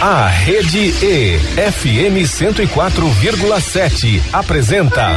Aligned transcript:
A 0.00 0.28
Rede 0.28 0.94
E, 1.04 1.38
FM 1.70 2.24
104,7, 2.24 4.22
apresenta 4.32 5.10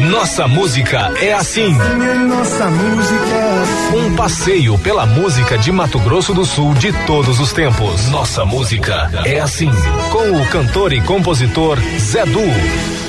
Nossa 0.00 0.48
Música 0.48 1.12
é 1.20 1.34
Assim. 1.34 1.74
Nossa 1.74 2.70
música 2.70 3.26
é 3.26 3.60
assim. 3.60 3.98
Um 3.98 4.16
passeio 4.16 4.78
pela 4.78 5.04
música 5.04 5.58
de 5.58 5.70
Mato 5.70 5.98
Grosso 5.98 6.32
do 6.32 6.46
Sul 6.46 6.72
de 6.72 6.94
todos 7.04 7.38
os 7.38 7.52
tempos. 7.52 8.08
Nossa 8.08 8.46
Música 8.46 9.10
é 9.26 9.38
Assim. 9.38 9.70
Com 10.10 10.40
o 10.40 10.46
cantor 10.48 10.94
e 10.94 11.02
compositor 11.02 11.78
Zé 11.98 12.24
Du. 12.24 13.05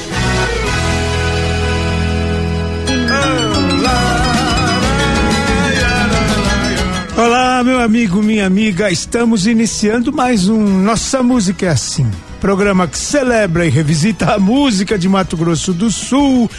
Olá, 7.57 7.63
meu 7.63 7.81
amigo, 7.81 8.21
minha 8.21 8.45
amiga. 8.45 8.91
Estamos 8.91 9.47
iniciando 9.47 10.13
mais 10.13 10.47
um 10.47 10.63
Nossa 10.83 11.23
Música 11.23 11.65
é 11.65 11.69
Assim. 11.69 12.07
Programa 12.39 12.87
que 12.87 12.99
celebra 12.99 13.65
e 13.65 13.69
revisita 13.69 14.35
a 14.35 14.37
música 14.37 14.95
de 14.95 15.09
Mato 15.09 15.35
Grosso 15.35 15.73
do 15.73 15.89
Sul 15.89 16.51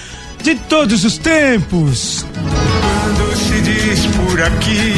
de 0.42 0.56
todos 0.56 1.05
os 1.05 1.16
tempos. 1.16 2.27
Quando 2.34 3.37
se 3.37 3.61
diz 3.61 4.06
por 4.06 4.42
aqui, 4.42 4.95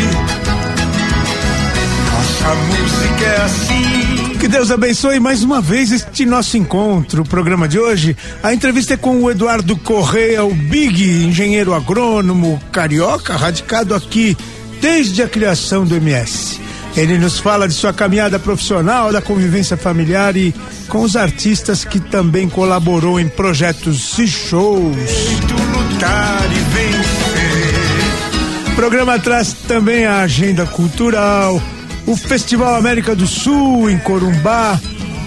nossa 2.10 2.55
música 2.55 3.24
é 3.27 3.42
assim. 3.42 4.38
Que 4.38 4.48
Deus 4.48 4.70
abençoe 4.70 5.20
mais 5.20 5.42
uma 5.42 5.60
vez 5.60 5.92
este 5.92 6.24
nosso 6.24 6.56
encontro. 6.56 7.20
O 7.20 7.28
programa 7.28 7.69
de 7.69 7.78
hoje, 7.78 8.16
a 8.42 8.55
entrevista 8.55 8.94
é 8.94 8.96
com 8.96 9.22
o 9.22 9.30
Eduardo 9.30 9.77
Correia, 9.77 10.46
o 10.46 10.55
Big, 10.55 11.27
engenheiro 11.27 11.74
agrônomo 11.74 12.58
carioca, 12.72 13.36
radicado 13.36 13.94
aqui 13.94 14.34
desde 14.80 15.23
a 15.23 15.29
criação 15.29 15.84
do 15.84 15.95
MS. 15.97 16.59
Ele 16.97 17.19
nos 17.19 17.39
fala 17.39 17.69
de 17.69 17.75
sua 17.75 17.93
caminhada 17.93 18.39
profissional, 18.39 19.12
da 19.12 19.23
convivência 19.23 19.77
familiar 19.77 20.37
e 20.37 20.53
com 20.89 21.03
os 21.03 21.15
artistas 21.15 21.84
que 21.84 22.01
também 22.01 22.48
colaborou 22.48 23.20
em 23.20 23.28
projetos 23.28 24.19
e 24.19 24.27
shows. 24.27 24.97
Feito 24.97 25.55
lutar 25.55 26.45
e 26.50 26.59
vencer. 26.75 28.72
O 28.72 28.75
programa 28.75 29.19
traz 29.19 29.53
também 29.69 30.05
a 30.06 30.22
agenda 30.22 30.67
cultural, 30.67 31.62
o 32.06 32.17
Festival 32.17 32.75
América 32.75 33.15
do 33.15 33.27
Sul 33.27 33.89
em 33.91 33.98
Corumbá, 33.98 34.81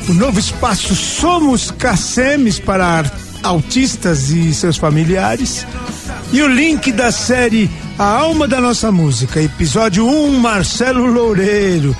o 0.09 0.13
novo 0.13 0.39
espaço 0.39 0.95
Somos 0.95 1.71
Cacemes 1.71 2.59
para 2.59 2.85
ar- 2.85 3.13
autistas 3.41 4.29
e 4.31 4.53
seus 4.53 4.75
familiares, 4.77 5.65
e 6.31 6.41
o 6.41 6.47
link 6.47 6.91
da 6.91 7.11
série 7.11 7.69
A 7.97 8.05
Alma 8.05 8.47
da 8.47 8.59
Nossa 8.59 8.91
Música, 8.91 9.41
episódio 9.41 10.07
1, 10.07 10.39
Marcelo 10.39 11.05
Loureiro, 11.05 11.95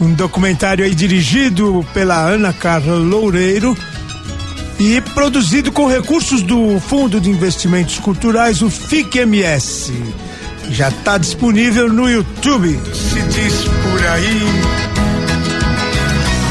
um 0.00 0.12
documentário 0.14 0.84
aí 0.84 0.94
dirigido 0.94 1.86
pela 1.92 2.16
Ana 2.16 2.52
Carla 2.52 2.94
Loureiro 2.94 3.76
e 4.80 5.00
produzido 5.12 5.70
com 5.70 5.86
recursos 5.86 6.40
do 6.40 6.80
Fundo 6.80 7.20
de 7.20 7.28
Investimentos 7.28 7.98
Culturais, 7.98 8.62
o 8.62 8.70
FIC-MS. 8.70 9.92
Já 10.70 10.88
está 10.88 11.18
disponível 11.18 11.92
no 11.92 12.08
YouTube. 12.08 12.80
Se 12.94 13.20
diz 13.22 13.64
por 13.64 14.06
aí, 14.06 14.40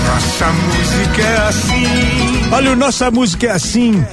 nossa 0.06 0.52
música 0.54 1.22
é 1.24 1.48
assim. 1.48 2.50
Olha, 2.52 2.72
o 2.72 2.76
Nossa 2.76 3.10
Música 3.10 3.48
é 3.48 3.52
Assim, 3.52 4.06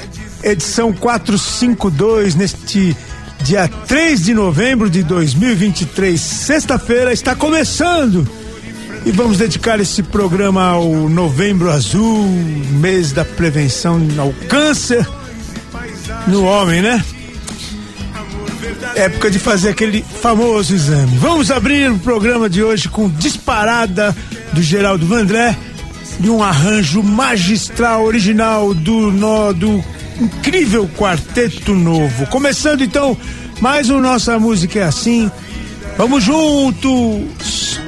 edição 0.43 0.91
452, 0.95 2.35
neste 2.35 2.97
dia 3.43 3.69
3 3.69 4.25
de 4.25 4.35
novembro 4.35 4.91
de 4.91 5.03
2023, 5.03 6.21
sexta-feira, 6.21 7.13
está 7.13 7.35
começando. 7.35 8.27
E 9.05 9.11
vamos 9.11 9.39
dedicar 9.39 9.81
esse 9.81 10.03
programa 10.03 10.63
ao 10.63 11.09
Novembro 11.09 11.71
Azul, 11.71 12.29
mês 12.73 13.13
da 13.13 13.25
prevenção 13.25 14.01
ao 14.19 14.33
câncer 14.49 15.09
no 16.27 16.45
homem, 16.45 16.83
né? 16.83 17.03
Época 18.95 19.31
de 19.31 19.39
fazer 19.39 19.71
aquele 19.71 20.05
famoso 20.21 20.75
exame. 20.75 21.17
Vamos 21.17 21.51
abrir 21.51 21.91
o 21.91 21.99
programa 21.99 22.49
de 22.49 22.63
hoje 22.63 22.89
com 22.89 23.09
disparada 23.09 24.15
do 24.53 24.63
Geraldo 24.63 25.07
Vandré 25.07 25.57
de 26.19 26.29
um 26.29 26.43
arranjo 26.43 27.03
magistral 27.03 28.05
original 28.05 28.75
do 28.75 29.11
nó 29.11 29.53
do 29.53 29.83
incrível 30.21 30.89
quarteto 30.97 31.75
novo. 31.75 32.27
Começando 32.27 32.83
então 32.83 33.17
mais 33.61 33.91
um 33.91 34.01
nossa 34.01 34.39
música 34.39 34.81
é 34.81 34.83
assim. 34.83 35.31
Vamos 35.97 36.25
juntos. 36.25 37.81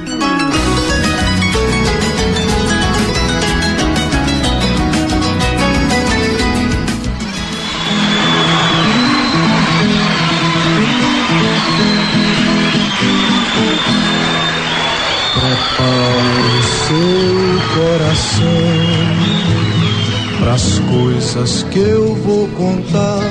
Prepare 15.33 16.63
seu 16.63 17.75
coração 17.75 18.82
pras 20.53 20.77
coisas 20.79 21.63
que 21.71 21.79
eu 21.79 22.13
vou 22.13 22.47
contar. 22.49 23.21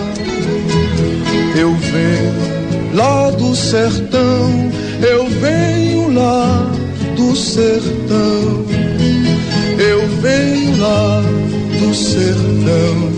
Eu 1.56 1.72
venho 1.76 2.94
lá 2.94 3.30
do 3.30 3.54
sertão, 3.54 4.72
eu 5.00 5.28
venho 5.28 6.12
lá 6.12 6.66
do 7.14 7.36
sertão, 7.36 8.64
eu 9.78 10.08
venho 10.20 10.80
lá 10.80 11.22
do 11.78 11.94
sertão 11.94 13.12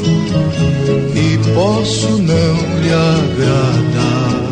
e 1.15 1.39
posso 1.55 2.09
não 2.19 2.57
lhe 2.83 2.93
agradar. 2.93 4.45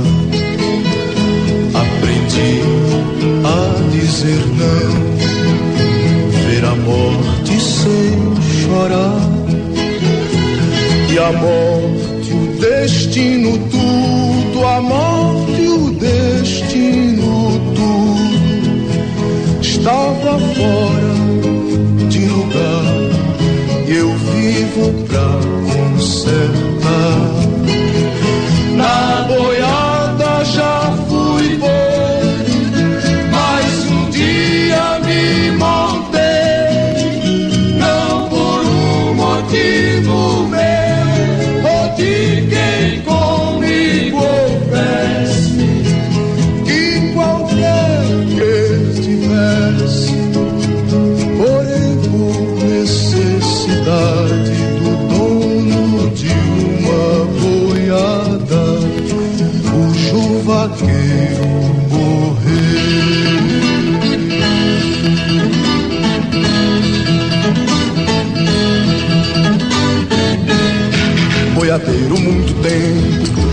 Aprendi 1.75 2.63
a 3.45 3.91
dizer 3.91 4.43
não, 4.57 4.93
ver 6.47 6.65
a 6.65 6.75
morte 6.75 7.61
sem 7.61 8.33
chorar. 8.63 9.32
E 11.13 11.19
a 11.19 11.31
morte, 11.31 12.33
o 12.33 12.59
destino, 12.59 13.59
tudo, 13.69 14.67
a 14.67 14.81
morte, 14.81 15.61
o 15.69 15.91
destino, 15.91 17.61
tudo, 17.75 18.81
estava 19.61 20.39
fora 20.39 21.13
de 22.09 22.25
lugar. 22.25 23.11
E 23.87 23.93
eu 23.93 24.09
vivo 24.09 25.05
pra 25.07 25.39
consertar. 25.75 26.33
Na 28.75 29.27
boiada 29.29 29.62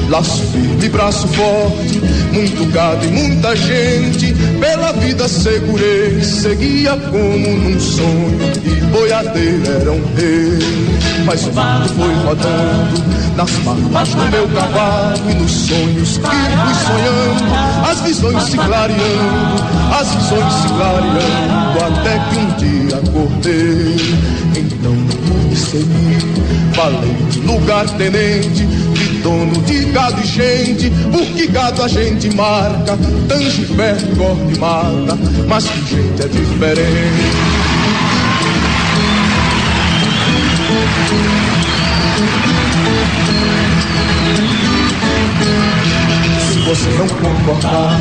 laço 0.10 0.44
firme, 0.48 0.90
braço 0.90 1.28
forte, 1.28 2.02
muito 2.34 2.66
gado 2.72 3.06
e 3.06 3.10
muita 3.10 3.56
gente, 3.56 4.34
pela 4.60 4.92
vida 4.94 5.28
segurei, 5.28 6.22
seguia 6.22 6.98
como 6.98 7.48
num 7.58 7.80
sonho, 7.80 8.40
e 8.66 8.82
boiadeiro 8.86 9.72
era 9.72 9.92
um 9.92 10.04
rei. 10.16 10.90
Mas 11.26 11.44
o 11.44 11.48
mundo 11.48 11.90
foi 11.96 12.14
rodando, 12.26 13.04
nas 13.36 13.52
patas 13.52 14.10
do 14.10 14.32
meu 14.32 14.48
cavalo, 14.50 15.30
e 15.30 15.34
nos 15.36 15.52
sonhos 15.52 16.18
que 16.18 16.24
fui 16.24 16.76
sonhando, 16.86 17.90
as 17.90 18.02
visões 18.02 18.44
se 18.44 18.58
clareando, 18.58 19.64
as 20.00 20.16
visões 20.16 20.54
se 20.54 20.68
clareando, 20.70 21.86
até 21.86 22.20
que 22.30 22.40
um 22.40 22.48
dia 22.58 22.98
acordei. 22.98 23.96
Então 24.58 24.96
pude 25.28 25.56
seguir, 25.56 26.74
falei 26.74 27.30
lugar 27.46 27.86
tenente, 27.98 28.68
dono 29.22 29.62
de 29.64 29.86
gado 29.86 30.22
e 30.22 30.26
gente, 30.26 30.92
porque 31.12 31.48
gado 31.48 31.84
a 31.84 31.88
gente 31.88 32.34
marca, 32.36 32.98
tange 33.28 33.66
perto, 33.66 34.16
corte 34.16 34.54
e 34.56 34.60
mata, 34.60 35.18
mas 35.48 35.68
que 35.68 35.96
gente 35.96 36.22
é 36.22 36.28
diferente. 36.28 37.59
Você 46.70 46.90
não 47.00 47.08
concordar, 47.08 48.00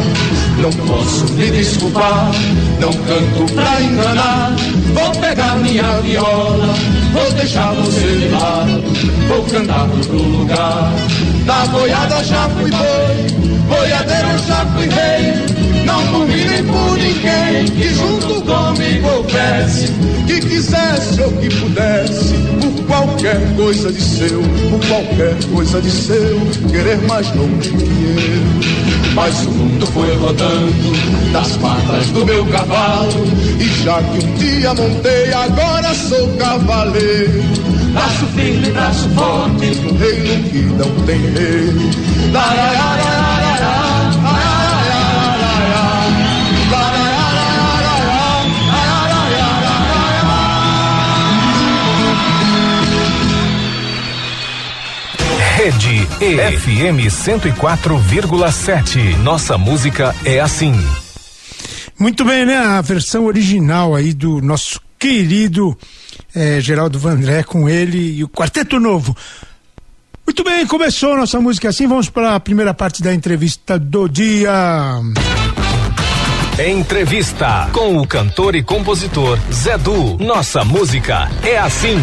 não 0.58 0.70
posso 0.86 1.24
me 1.32 1.50
desculpar, 1.50 2.30
não 2.78 2.92
canto 2.92 3.54
pra 3.54 3.80
enganar. 3.80 4.54
Vou 4.92 5.10
pegar 5.22 5.56
minha 5.56 6.02
viola, 6.02 6.74
vou 7.14 7.32
deixar 7.32 7.72
você 7.72 8.18
de 8.18 8.28
lado, 8.28 8.82
vou 9.26 9.42
cantar 9.44 9.88
pro 9.88 10.18
lugar. 10.22 10.92
Da 11.46 11.64
boiada 11.68 12.22
já 12.22 12.46
fui 12.50 12.70
boi, 12.70 13.48
boiadeiro 13.68 14.38
já 14.46 14.66
fui 14.66 14.86
rei, 14.86 15.57
não 15.88 16.26
nem 16.26 16.64
por 16.64 16.96
ninguém, 16.98 17.64
que 17.64 17.88
junto 17.94 18.42
comigo 18.42 19.08
houvesse, 19.08 19.90
que 20.26 20.40
quisesse 20.40 21.20
ou 21.22 21.32
que 21.32 21.48
pudesse, 21.48 22.34
por 22.60 22.84
qualquer 22.86 23.40
coisa 23.56 23.90
de 23.90 24.00
seu, 24.02 24.42
por 24.70 24.86
qualquer 24.86 25.34
coisa 25.52 25.80
de 25.80 25.90
seu, 25.90 26.40
querer 26.70 26.98
mais 27.08 27.34
longe 27.34 27.70
que 27.70 27.84
eu. 27.84 29.14
Mas 29.14 29.46
o 29.46 29.50
mundo 29.50 29.86
foi 29.86 30.14
rodando 30.16 31.32
das 31.32 31.56
patas 31.56 32.06
do 32.08 32.26
meu 32.26 32.44
cavalo, 32.46 33.26
e 33.58 33.64
já 33.82 34.02
que 34.02 34.24
um 34.24 34.34
dia 34.34 34.74
montei, 34.74 35.32
agora 35.32 35.94
sou 35.94 36.28
cavaleiro. 36.36 37.42
Braço 37.92 38.26
firme, 38.36 38.70
braço 38.70 39.08
forte, 39.10 39.74
no 39.80 39.96
reino 39.96 40.44
que 40.50 40.60
não 40.76 41.04
tem 41.06 41.18
rei. 41.32 41.72
La, 42.32 44.07
Rede 55.58 56.06
EFM 56.20 57.10
104,7. 57.10 59.16
Nossa 59.24 59.58
música 59.58 60.14
é 60.24 60.38
assim. 60.38 60.72
Muito 61.98 62.24
bem, 62.24 62.46
né? 62.46 62.56
A 62.56 62.80
versão 62.80 63.24
original 63.24 63.92
aí 63.92 64.14
do 64.14 64.40
nosso 64.40 64.80
querido 64.96 65.76
eh, 66.32 66.60
Geraldo 66.60 66.96
Vandré 66.96 67.42
com 67.42 67.68
ele 67.68 68.18
e 68.18 68.22
o 68.22 68.28
Quarteto 68.28 68.78
Novo. 68.78 69.16
Muito 70.24 70.44
bem, 70.44 70.64
começou 70.64 71.14
a 71.14 71.16
nossa 71.16 71.40
música 71.40 71.70
assim. 71.70 71.88
Vamos 71.88 72.08
para 72.08 72.36
a 72.36 72.40
primeira 72.40 72.72
parte 72.72 73.02
da 73.02 73.12
entrevista 73.12 73.80
do 73.80 74.08
dia. 74.08 74.52
Entrevista 76.56 77.68
com 77.72 77.96
o 77.96 78.06
cantor 78.06 78.54
e 78.54 78.62
compositor 78.62 79.36
Zé 79.52 79.76
Du. 79.76 80.18
Nossa 80.18 80.64
música 80.64 81.28
é 81.42 81.58
assim. 81.58 81.98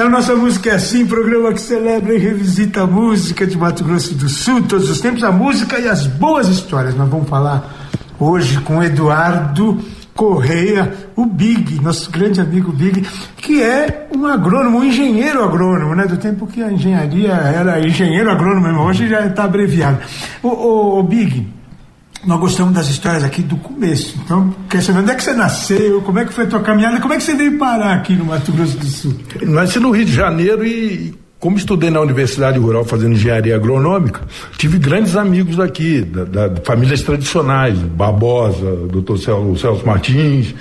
A 0.00 0.08
nossa 0.08 0.34
música 0.34 0.70
é 0.70 0.76
assim, 0.76 1.04
programa 1.04 1.52
que 1.52 1.60
celebra 1.60 2.14
e 2.14 2.18
revisita 2.18 2.84
a 2.84 2.86
música 2.86 3.46
de 3.46 3.58
Mato 3.58 3.84
Grosso 3.84 4.14
do 4.14 4.30
Sul, 4.30 4.62
todos 4.62 4.88
os 4.88 4.98
tempos, 4.98 5.22
a 5.22 5.30
música 5.30 5.78
e 5.78 5.86
as 5.86 6.06
boas 6.06 6.48
histórias. 6.48 6.94
Nós 6.94 7.06
vamos 7.06 7.28
falar 7.28 7.70
hoje 8.18 8.58
com 8.62 8.82
Eduardo 8.82 9.78
Correia, 10.14 10.90
o 11.14 11.26
Big, 11.26 11.82
nosso 11.82 12.10
grande 12.10 12.40
amigo 12.40 12.72
Big, 12.72 13.06
que 13.36 13.62
é 13.62 14.08
um 14.16 14.24
agrônomo, 14.24 14.78
um 14.78 14.84
engenheiro 14.84 15.44
agrônomo, 15.44 15.94
né? 15.94 16.06
Do 16.06 16.16
tempo 16.16 16.46
que 16.46 16.62
a 16.62 16.72
engenharia 16.72 17.32
era 17.32 17.86
engenheiro 17.86 18.30
agrônomo 18.30 18.80
hoje 18.80 19.06
já 19.06 19.26
está 19.26 19.44
abreviado. 19.44 19.98
O, 20.42 20.48
o, 20.48 20.98
o 21.00 21.02
Big, 21.02 21.46
nós 22.24 22.38
gostamos 22.38 22.74
das 22.74 22.88
histórias 22.88 23.24
aqui 23.24 23.42
do 23.42 23.56
começo. 23.56 24.18
Então, 24.24 24.54
quer 24.68 24.82
saber 24.82 25.00
onde 25.00 25.10
é 25.10 25.14
que 25.14 25.22
você 25.22 25.32
nasceu, 25.32 26.02
como 26.02 26.18
é 26.18 26.24
que 26.24 26.32
foi 26.32 26.44
a 26.44 26.46
tua 26.46 26.60
caminhada, 26.60 27.00
como 27.00 27.14
é 27.14 27.16
que 27.16 27.22
você 27.22 27.34
veio 27.34 27.58
parar 27.58 27.94
aqui 27.94 28.14
no 28.14 28.24
Mato 28.26 28.52
Grosso 28.52 28.76
do 28.76 28.86
Sul? 28.86 29.14
Nasci 29.42 29.78
no 29.78 29.90
Rio 29.90 30.04
de 30.04 30.12
Janeiro 30.12 30.64
e, 30.66 31.14
como 31.38 31.56
estudei 31.56 31.88
na 31.88 32.00
Universidade 32.00 32.58
Rural 32.58 32.84
fazendo 32.84 33.14
engenharia 33.14 33.56
agronômica, 33.56 34.20
tive 34.58 34.78
grandes 34.78 35.16
amigos 35.16 35.56
daqui, 35.56 36.02
da, 36.02 36.24
da, 36.24 36.48
de 36.48 36.60
famílias 36.60 37.02
tradicionais, 37.02 37.78
Barbosa, 37.78 38.76
doutor 38.90 39.18
Celso, 39.18 39.56
Celso 39.56 39.86
Martins, 39.86 40.54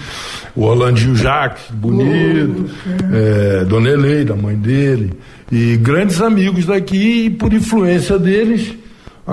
o 0.56 0.63
Orlandinho 0.63 1.15
Jacques, 1.15 1.63
bonito, 1.73 2.69
é, 3.11 3.65
Dona 3.65 3.89
Eleida, 3.89 4.33
mãe 4.33 4.56
dele, 4.56 5.11
e 5.51 5.75
grandes 5.75 6.21
amigos 6.21 6.65
daqui, 6.65 7.25
e 7.25 7.29
por 7.29 7.51
influência 7.51 8.17
deles, 8.17 8.73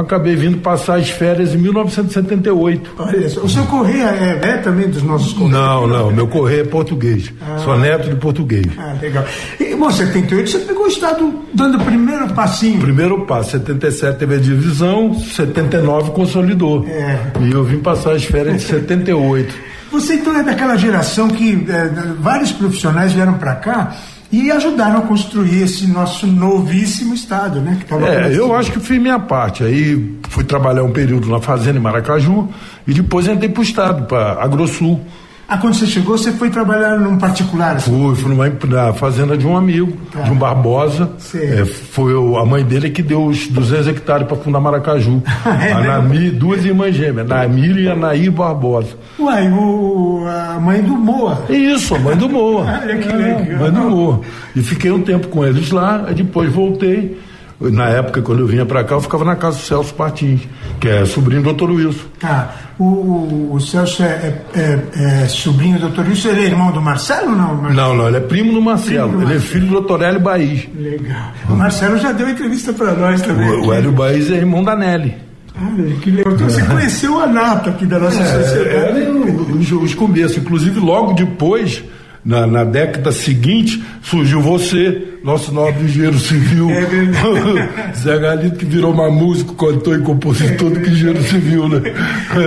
acabei 0.00 0.37
vindo 0.37 0.58
passar 0.58 0.98
as 0.98 1.10
férias 1.10 1.54
em 1.54 1.58
1978. 1.58 2.90
Olha 2.98 3.26
o 3.26 3.48
seu 3.48 3.64
Correia 3.66 4.04
é, 4.04 4.40
é 4.43 4.56
também 4.58 4.88
dos 4.88 5.02
nossos 5.02 5.32
Correios? 5.32 5.52
Não, 5.52 5.87
não, 5.87 6.10
meu 6.10 6.28
Correio 6.28 6.60
é 6.60 6.64
português. 6.64 7.32
Ah. 7.40 7.58
Sou 7.58 7.78
neto 7.78 8.08
de 8.08 8.16
português. 8.16 8.66
Ah, 8.78 8.94
legal. 9.00 9.25
E, 9.58 9.75
bom, 9.75 9.90
78 9.90 10.50
você 10.50 10.58
pegou 10.58 10.84
o 10.84 10.88
estado 10.88 11.34
dando 11.54 11.78
o 11.78 11.84
primeiro 11.84 12.28
passinho. 12.28 12.81
Primeiro 12.81 13.25
passo, 13.26 13.52
77 13.52 14.19
teve 14.19 14.34
a 14.34 14.38
divisão, 14.38 15.14
79 15.14 16.10
consolidou. 16.10 16.87
É. 16.87 17.19
E 17.40 17.52
eu 17.52 17.64
vim 17.64 17.78
passar 17.78 18.12
as 18.12 18.25
férias 18.25 18.56
de 18.56 18.62
78. 18.62 19.54
Você 19.90 20.14
então 20.14 20.37
é 20.37 20.42
daquela 20.42 20.76
geração 20.76 21.28
que 21.28 21.64
é, 21.69 21.88
vários 22.19 22.50
profissionais 22.52 23.12
vieram 23.12 23.34
para 23.34 23.54
cá 23.54 23.96
e 24.37 24.50
ajudaram 24.50 24.99
a 24.99 25.03
construir 25.03 25.62
esse 25.62 25.87
nosso 25.87 26.27
novíssimo 26.27 27.15
estado, 27.15 27.61
né? 27.61 27.79
É, 28.06 28.38
eu 28.38 28.55
acho 28.55 28.71
que 28.71 28.81
fiz 28.81 29.00
minha 29.00 29.19
parte. 29.19 29.65
Aí 29.65 30.19
fui 30.29 30.44
trabalhar 30.44 30.83
um 30.85 30.93
período 30.93 31.29
na 31.31 31.41
fazenda 31.41 31.79
em 31.79 31.83
Maracaju 31.83 32.49
e 32.87 32.93
depois 32.93 33.27
entrei 33.27 33.49
para 33.49 33.61
o 33.61 33.62
estado, 33.62 34.05
para 34.05 34.43
AgroSul. 34.43 35.00
Ah, 35.48 35.58
quando 35.58 35.75
você 35.75 35.87
chegou, 35.87 36.19
você 36.19 36.32
foi 36.32 36.50
trabalhar 36.50 36.98
num 36.98 37.16
particular? 37.19 37.76
Assim? 37.76 37.90
Fui, 37.90 38.16
fui 38.16 38.34
numa, 38.34 38.48
na 38.48 38.93
fazenda 38.93 39.38
de 39.38 39.46
um 39.46 39.56
amigo, 39.56 39.96
tá. 40.10 40.22
de 40.22 40.31
um 40.32 40.34
Barbosa. 40.34 41.08
É, 41.34 41.64
foi 41.64 42.12
a 42.37 42.44
mãe 42.44 42.64
dele 42.64 42.90
que 42.90 43.00
deu 43.00 43.25
os 43.25 43.46
200 43.46 43.87
hectares 43.87 44.26
para 44.26 44.37
fundar 44.37 44.58
Maracaju. 44.58 45.22
é, 45.64 45.72
a 45.72 45.81
Nami, 45.81 46.31
duas 46.31 46.64
irmãs 46.64 46.96
gêmeas, 46.96 47.28
Namir 47.28 47.76
e 47.78 47.88
Anaí 47.88 48.28
Barbosa. 48.28 48.96
Uai, 49.20 49.48
o, 49.48 50.25
a 50.26 50.58
mãe 50.58 50.82
do 50.82 50.96
Moa. 50.96 51.44
Isso, 51.49 51.94
a 51.94 51.99
mãe 52.00 52.16
do 52.16 52.28
Moa. 52.28 52.66
Olha 52.82 52.96
que 52.96 53.08
legal. 53.08 53.40
É, 53.40 53.56
mãe 53.56 53.70
do 53.70 53.81
Moa. 53.82 54.20
E 54.56 54.60
fiquei 54.62 54.90
um 54.90 55.02
tempo 55.02 55.28
com 55.28 55.44
eles 55.44 55.70
lá, 55.70 55.99
depois 55.99 56.52
voltei. 56.52 57.16
Na 57.58 57.88
época, 57.88 58.20
quando 58.20 58.40
eu 58.40 58.46
vinha 58.46 58.66
para 58.66 58.84
cá, 58.84 58.96
eu 58.96 59.00
ficava 59.00 59.25
na 59.25 59.34
casa 59.34 59.56
do 59.56 59.62
Celso 59.62 59.94
Martins, 59.99 60.42
que 60.78 60.88
é 60.88 61.06
sobrinho 61.06 61.42
do 61.42 61.54
Dr. 61.54 61.70
Wilson. 61.70 62.04
Tá. 62.20 62.52
O, 62.78 63.55
o, 63.55 63.61
Celso 63.61 64.02
é, 64.02 64.06
é, 64.55 64.61
é, 64.61 65.23
é, 65.23 65.28
sobrinho 65.28 65.78
do 65.78 65.88
Dr. 65.88 66.08
Wilson, 66.08 66.28
ele 66.28 66.40
é 66.43 66.44
irmão 66.44 66.70
do 66.70 66.82
Marcelo 66.82 67.31
ou 67.31 67.37
não? 67.37 67.55
Marcelo? 67.55 67.75
Não, 67.75 67.96
não, 67.96 68.08
ele 68.08 68.17
é 68.19 68.20
primo 68.20 68.52
do 68.52 68.61
Marcelo. 68.61 69.09
Primo 69.09 69.25
do 69.25 69.33
ele 69.33 69.35
Marcelo. 69.35 69.38
é 69.38 69.40
filho 69.40 69.80
do 69.80 69.80
Dr. 69.80 70.02
Hélio 70.02 70.21
Baís. 70.21 70.68
Legal. 70.76 71.33
O 71.49 71.54
Marcelo 71.54 71.99
já 71.99 72.12
deu 72.12 72.28
entrevista 72.28 72.75
para 72.75 72.92
nós 72.92 73.23
também. 73.23 73.49
O, 73.49 73.68
o 73.68 73.73
Hélio 73.73 73.92
Baís 73.92 74.30
é 74.30 74.35
irmão 74.35 74.62
da 74.62 74.76
Nelly. 74.76 75.14
Ah, 75.59 75.73
que 76.02 76.11
legal. 76.11 76.35
Então 76.35 76.50
você 76.50 76.62
conheceu 76.64 77.18
a 77.18 77.26
nata 77.26 77.71
aqui 77.71 77.87
da 77.87 77.99
nossa 77.99 78.23
é, 78.23 78.42
sociedade. 78.42 79.00
É, 79.00 79.11
os, 79.11 79.73
os 79.73 79.95
começos. 79.95 80.37
Inclusive, 80.37 80.78
logo 80.78 81.14
depois 81.14 81.83
na, 82.26 82.45
na, 82.45 82.64
década 82.64 83.12
seguinte, 83.12 83.80
surgiu 84.02 84.42
você, 84.42 85.14
nosso 85.23 85.52
nobre 85.52 85.85
engenheiro 85.85 86.18
civil. 86.18 86.68
É. 86.68 87.92
Zé 87.95 88.18
Galito, 88.18 88.56
que 88.56 88.64
virou 88.64 88.92
uma 88.92 89.09
músico, 89.09 89.54
cantor 89.54 90.00
e 90.00 90.02
compositor 90.02 90.71
do 90.71 90.80
que 90.80 90.90
engenheiro 90.90 91.23
civil, 91.23 91.68
né? 91.68 91.80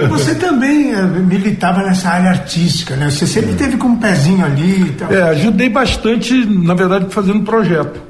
Você 0.09 0.35
também 0.35 0.91
é, 0.91 1.01
militava 1.01 1.81
nessa 1.83 2.09
área 2.09 2.31
artística, 2.31 2.97
né? 2.97 3.09
Você 3.09 3.25
sempre 3.25 3.53
teve 3.53 3.77
com 3.77 3.87
um 3.87 3.95
pezinho 3.95 4.45
ali 4.45 4.81
e 4.81 4.91
tal. 4.91 5.13
É, 5.13 5.23
ajudei 5.29 5.69
bastante, 5.69 6.33
na 6.45 6.73
verdade, 6.73 7.07
fazendo 7.09 7.41
projeto. 7.45 8.08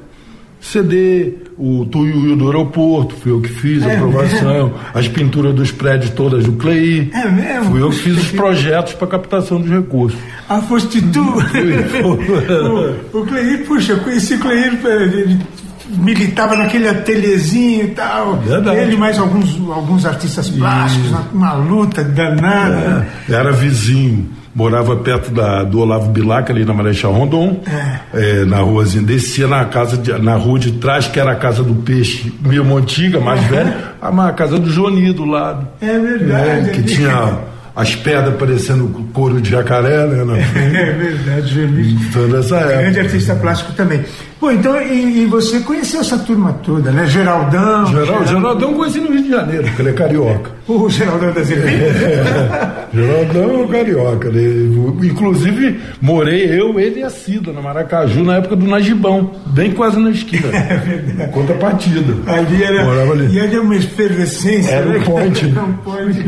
CD, 0.60 1.34
o 1.56 1.86
Tuiuiu 1.86 2.36
do 2.36 2.46
aeroporto, 2.46 3.14
fui 3.14 3.32
eu 3.32 3.40
que 3.40 3.48
fiz 3.48 3.82
a 3.82 3.92
é 3.92 3.96
aprovação, 3.96 4.52
mesmo? 4.52 4.74
as 4.92 5.08
pinturas 5.08 5.54
dos 5.54 5.72
prédios 5.72 6.10
todas 6.10 6.44
do 6.44 6.52
CLEI. 6.52 7.10
É 7.14 7.28
mesmo? 7.28 7.70
Fui 7.70 7.82
eu 7.82 7.90
que 7.90 7.96
fiz 7.96 8.18
os 8.18 8.30
projetos 8.30 8.92
para 8.92 9.06
captação 9.06 9.60
dos 9.60 9.70
recursos. 9.70 10.18
Ah, 10.48 10.60
foste 10.60 11.00
tu? 11.00 11.22
o, 13.12 13.18
o 13.18 13.26
CLEI, 13.26 13.58
puxa, 13.58 13.92
eu 13.92 14.00
conheci 14.00 14.34
o 14.34 14.38
CLEI, 14.38 14.78
ele 14.84 15.38
militava 15.96 16.54
naquele 16.56 16.88
ateliêzinho 16.88 17.84
e 17.84 17.88
tal. 17.88 18.36
Verdade. 18.36 18.78
Ele 18.78 18.96
mais 18.96 19.18
alguns, 19.18 19.58
alguns 19.70 20.04
artistas 20.04 20.50
plásticos, 20.50 21.10
uma, 21.10 21.20
uma, 21.32 21.52
luta 21.54 22.04
danada. 22.04 23.08
É? 23.28 23.32
Era 23.32 23.50
vizinho 23.50 24.39
morava 24.60 24.94
perto 24.96 25.30
da, 25.30 25.64
do 25.64 25.80
Olavo 25.80 26.10
Bilac, 26.10 26.52
ali 26.52 26.66
na 26.66 26.74
Marechal 26.74 27.12
Rondon, 27.12 27.60
é. 27.66 28.40
É, 28.40 28.44
na 28.44 28.58
ruazinha, 28.58 29.02
descia 29.02 29.46
na 29.48 29.64
casa, 29.64 29.96
de, 29.96 30.12
na 30.18 30.34
rua 30.34 30.58
de 30.58 30.72
trás, 30.72 31.06
que 31.06 31.18
era 31.18 31.32
a 31.32 31.34
casa 31.34 31.62
do 31.62 31.74
peixe, 31.76 32.30
meio 32.44 32.76
antiga, 32.76 33.18
mais 33.20 33.42
velha, 33.44 33.94
a, 34.00 34.32
casa 34.32 34.58
do 34.58 34.70
Joni 34.70 35.12
do 35.12 35.24
lado. 35.24 35.66
É 35.80 35.98
verdade. 35.98 36.68
É, 36.68 36.72
que 36.72 36.82
tinha 36.82 37.38
as 37.74 37.94
pedras 37.94 38.34
parecendo 38.34 38.86
couro 39.14 39.40
de 39.40 39.50
jacaré, 39.50 40.06
né? 40.06 40.46
É 40.54 40.92
verdade, 40.92 41.54
Joni. 41.54 41.94
Então, 41.94 42.28
nessa 42.28 42.56
época. 42.56 42.76
Grande 42.76 43.00
artista 43.00 43.34
plástico 43.36 43.72
também. 43.72 44.04
Pô, 44.40 44.50
então, 44.50 44.80
e, 44.80 45.24
e, 45.24 45.26
você 45.26 45.60
conheceu 45.60 46.00
essa 46.00 46.18
turma 46.18 46.50
toda, 46.64 46.90
né? 46.90 47.06
Geraldão. 47.06 47.84
Geral, 47.84 48.26
Geraldão 48.26 48.72
conheci 48.72 48.98
no 48.98 49.12
Rio 49.12 49.22
de 49.22 49.28
Janeiro, 49.28 49.64
porque 49.64 49.82
ele 49.82 49.90
é 49.90 49.92
carioca. 49.92 50.50
O 50.66 50.88
Geraldão 50.88 51.30
da 51.30 51.42
Zervini? 51.42 51.82
É, 51.84 52.86
Geraldão 52.94 53.64
é 53.64 53.66
carioca. 53.66 54.30
Né? 54.30 54.40
Inclusive, 55.02 55.78
morei 56.00 56.58
eu, 56.58 56.80
ele 56.80 57.00
e 57.00 57.02
a 57.02 57.10
Cida, 57.10 57.52
na 57.52 57.60
Maracaju, 57.60 58.24
na 58.24 58.36
época 58.36 58.56
do 58.56 58.66
Najibão, 58.66 59.30
bem 59.48 59.72
quase 59.72 60.00
na 60.00 60.10
esquina. 60.10 60.48
É 60.70 60.76
verdade. 60.76 61.32
Conta 61.32 61.52
partida. 61.54 62.14
Ali 62.32 62.62
era, 62.62 62.84
Morava 62.84 63.12
ali. 63.12 63.34
E 63.34 63.40
ali 63.40 63.56
é 63.56 63.60
uma 63.60 63.76
efervescência. 63.76 64.70
Era 64.70 64.86
né? 64.86 64.98
um 64.98 65.02
ponte. 65.02 65.44
Era 65.50 65.62
um 65.64 65.72
ponte. 65.74 66.24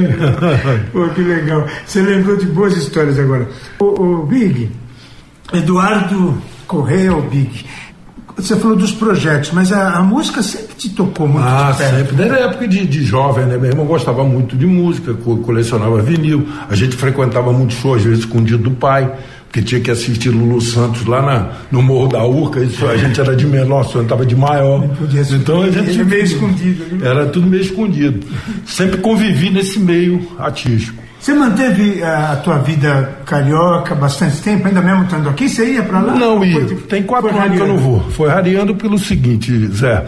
Pô, 0.93 1.09
que 1.09 1.21
legal. 1.23 1.67
Você 1.87 2.03
lembrou 2.03 2.37
de 2.37 2.47
boas 2.47 2.77
histórias 2.77 3.19
agora. 3.19 3.49
O, 3.79 3.85
o 3.85 4.27
Big, 4.27 4.71
Eduardo 5.55 6.43
Correia, 6.67 7.15
o 7.15 7.23
Big 7.23 7.65
você 8.37 8.57
falou 8.57 8.77
dos 8.77 8.93
projetos, 8.93 9.51
mas 9.53 9.73
a, 9.73 9.99
a 9.99 10.03
música 10.03 10.43
sempre 10.43 10.75
te 10.75 10.89
tocou 10.91 11.29
muito 11.29 11.47
ah, 11.47 11.75
sempre. 11.77 12.15
Desde 12.15 12.35
a 12.35 12.41
época 12.41 12.67
de, 12.67 12.87
de 12.87 13.05
jovem, 13.05 13.45
né? 13.47 13.57
Meu 13.57 13.71
irmão 13.71 13.87
gostava 13.87 14.25
muito 14.25 14.57
de 14.57 14.67
música, 14.67 15.15
co 15.15 15.39
colecionava 15.39 16.01
vinil. 16.01 16.47
A 16.69 16.75
gente 16.75 16.97
frequentava 16.97 17.53
muito 17.53 17.75
show, 17.75 17.95
às 17.95 18.03
vezes 18.03 18.21
escondido 18.21 18.59
do 18.59 18.71
pai, 18.71 19.13
porque 19.45 19.61
tinha 19.61 19.81
que 19.81 19.91
assistir 19.91 20.31
Lulu 20.31 20.61
Santos 20.61 21.05
lá 21.05 21.21
na, 21.21 21.53
no 21.71 21.83
Morro 21.83 22.09
da 22.09 22.25
Urca. 22.25 22.61
Isso, 22.61 22.87
a 22.87 22.97
gente 22.97 23.21
era 23.21 23.37
de 23.37 23.47
menor, 23.47 23.85
só 23.85 24.01
estava 24.01 24.25
de 24.25 24.35
maior. 24.35 24.83
Então 25.35 25.63
a 25.63 25.71
gente. 25.71 25.91
Era 25.95 26.05
meio 26.05 26.25
escondido. 26.25 26.97
Né? 26.97 27.07
Era 27.07 27.27
tudo 27.27 27.47
meio 27.47 27.63
escondido. 27.63 28.27
Sempre 28.65 28.99
convivi 28.99 29.51
nesse 29.51 29.79
meio 29.79 30.27
artístico. 30.39 31.02
Você 31.23 31.35
manteve 31.35 32.01
eh, 32.01 32.05
a 32.05 32.35
tua 32.35 32.59
vida 32.59 33.19
carioca 33.25 33.95
bastante 33.95 34.43
tempo, 34.43 34.67
ainda 34.67 34.81
mesmo 34.81 35.05
estando 35.05 35.29
aqui? 35.29 35.49
Você 35.49 35.75
ia 35.75 35.83
para 35.85 36.01
lá? 36.01 36.17
Não, 36.17 36.45
ia. 36.45 36.67
Tem 36.89 37.05
quatro 37.05 37.29
anos 37.29 37.57
que 37.57 37.63
eu 37.63 37.69
não 37.69 37.79
vou. 37.79 38.01
Foi 38.11 38.29
rareando 38.29 38.75
pelo 38.75 38.99
seguinte, 38.99 39.69
Zé. 39.69 40.05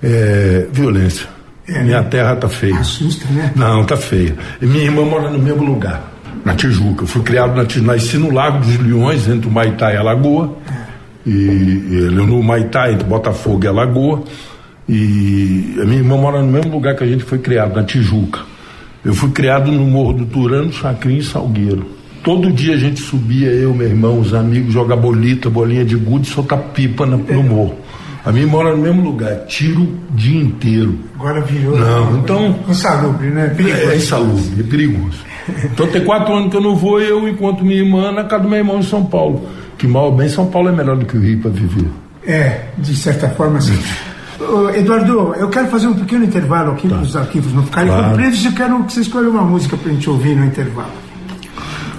É, 0.00 0.68
violência. 0.72 1.28
É, 1.66 1.82
minha 1.82 2.00
né? 2.00 2.08
terra 2.08 2.36
tá 2.36 2.48
feia. 2.48 2.78
Assusta, 2.78 3.26
né? 3.32 3.50
Não, 3.56 3.84
tá 3.84 3.96
feia. 3.96 4.36
E 4.60 4.66
minha 4.66 4.84
irmã 4.84 5.04
mora 5.04 5.30
no 5.30 5.38
mesmo 5.40 5.64
lugar, 5.64 6.00
na 6.44 6.54
Tijuca. 6.54 7.02
Eu 7.02 7.08
fui 7.08 7.22
criado 7.22 7.56
na 7.56 7.64
Tijuca, 7.64 7.94
nasci 7.94 8.16
no 8.16 8.32
Lago 8.32 8.60
dos 8.60 8.78
Leões, 8.78 9.26
entre 9.26 9.48
o 9.48 9.50
Maitá 9.50 9.92
e 9.92 9.96
a 9.96 10.02
Lagoa. 10.04 10.58
É. 10.70 11.28
E, 11.28 11.32
e 11.32 12.00
no 12.12 12.40
Maitá, 12.40 12.88
entre 12.88 13.04
Botafogo 13.04 13.64
e 13.64 13.66
a 13.66 13.72
Lagoa. 13.72 14.22
E 14.88 15.76
a 15.82 15.84
minha 15.84 15.98
irmã 15.98 16.16
mora 16.16 16.40
no 16.40 16.46
mesmo 16.46 16.70
lugar 16.70 16.94
que 16.94 17.02
a 17.02 17.06
gente 17.06 17.24
foi 17.24 17.40
criado, 17.40 17.74
na 17.74 17.82
Tijuca. 17.82 18.51
Eu 19.04 19.14
fui 19.14 19.30
criado 19.30 19.72
no 19.72 19.84
Morro 19.84 20.12
do 20.12 20.26
Turano, 20.26 20.72
Chacrim 20.72 21.16
e 21.16 21.22
Salgueiro. 21.22 21.86
Todo 22.22 22.52
dia 22.52 22.74
a 22.74 22.78
gente 22.78 23.00
subia, 23.00 23.48
eu, 23.48 23.74
meu 23.74 23.88
irmão, 23.88 24.20
os 24.20 24.32
amigos, 24.32 24.72
jogar 24.72 24.94
bolita, 24.94 25.50
bolinha 25.50 25.84
de 25.84 25.96
gude, 25.96 26.28
soltar 26.28 26.58
pipa 26.72 27.04
no, 27.04 27.18
no 27.18 27.42
morro. 27.42 27.74
A 28.24 28.30
minha 28.30 28.46
mora 28.46 28.76
no 28.76 28.80
mesmo 28.80 29.02
lugar, 29.02 29.46
tiro 29.46 29.82
o 29.82 29.98
dia 30.14 30.40
inteiro. 30.40 30.96
Agora 31.16 31.40
virou. 31.40 31.76
Não, 31.76 32.18
então. 32.18 32.56
Insalubre, 32.68 33.26
né? 33.30 33.48
Perigoso. 33.48 33.82
É, 33.82 33.92
é 33.92 33.96
insalubre, 33.96 34.60
é 34.60 34.62
perigoso. 34.62 35.18
Então 35.64 35.88
tem 35.88 36.04
quatro 36.04 36.32
anos 36.32 36.50
que 36.50 36.56
eu 36.56 36.60
não 36.60 36.76
vou, 36.76 37.00
eu 37.00 37.28
encontro 37.28 37.64
minha 37.64 37.80
irmã 37.80 38.12
na 38.12 38.22
casa 38.22 38.44
do 38.44 38.48
meu 38.48 38.58
irmão 38.58 38.78
em 38.78 38.84
São 38.84 39.04
Paulo. 39.04 39.48
Que 39.76 39.88
mal 39.88 40.06
ou 40.06 40.16
bem, 40.16 40.28
São 40.28 40.46
Paulo 40.46 40.68
é 40.68 40.72
melhor 40.72 40.96
do 40.96 41.04
que 41.04 41.16
o 41.16 41.20
Rio 41.20 41.40
para 41.40 41.50
viver. 41.50 41.88
É, 42.24 42.66
de 42.78 42.94
certa 42.94 43.28
forma, 43.30 43.60
sim. 43.60 43.76
Eduardo, 44.74 45.34
eu 45.34 45.48
quero 45.48 45.68
fazer 45.68 45.86
um 45.86 45.94
pequeno 45.94 46.24
intervalo 46.24 46.72
aqui 46.72 46.88
tá. 46.88 46.96
para 46.96 47.04
os 47.04 47.16
arquivos 47.16 47.52
não 47.52 47.64
ficarem 47.64 47.90
claro. 47.90 48.08
compridos. 48.10 48.44
Eu 48.44 48.52
quero 48.52 48.84
que 48.84 48.92
você 48.92 49.00
escolha 49.00 49.28
uma 49.28 49.42
música 49.42 49.76
para 49.76 49.90
a 49.90 49.94
gente 49.94 50.08
ouvir 50.08 50.34
no 50.36 50.44
intervalo. 50.44 50.90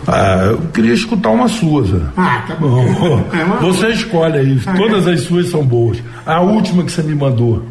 Ah, 0.07 0.47
eu 0.51 0.57
queria 0.73 0.93
escutar 0.93 1.29
uma 1.29 1.47
sua, 1.47 1.83
Zé. 1.83 2.01
Ah, 2.17 2.43
tá 2.47 2.55
bom. 2.55 2.83
É 3.31 3.43
uma... 3.43 3.55
Você 3.57 3.87
escolhe 3.89 4.37
aí. 4.37 4.61
Ah, 4.65 4.73
Todas 4.73 5.07
é. 5.07 5.11
as 5.13 5.21
suas 5.21 5.49
são 5.49 5.63
boas. 5.63 6.01
A 6.25 6.41
última 6.41 6.83
que 6.83 6.91
você 6.91 7.01
me 7.03 7.15
mandou. 7.15 7.63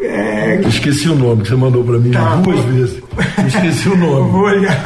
É... 0.00 0.60
Esqueci 0.66 1.08
o 1.08 1.14
nome 1.14 1.42
que 1.42 1.48
você 1.48 1.56
mandou 1.56 1.84
para 1.84 1.98
mim 1.98 2.10
tá, 2.10 2.36
duas 2.36 2.60
vou... 2.60 2.72
vezes. 2.72 3.02
Esqueci 3.46 3.88
o 3.88 3.96
nome. 3.96 4.30
Vou 4.30 4.42
olhar. 4.42 4.76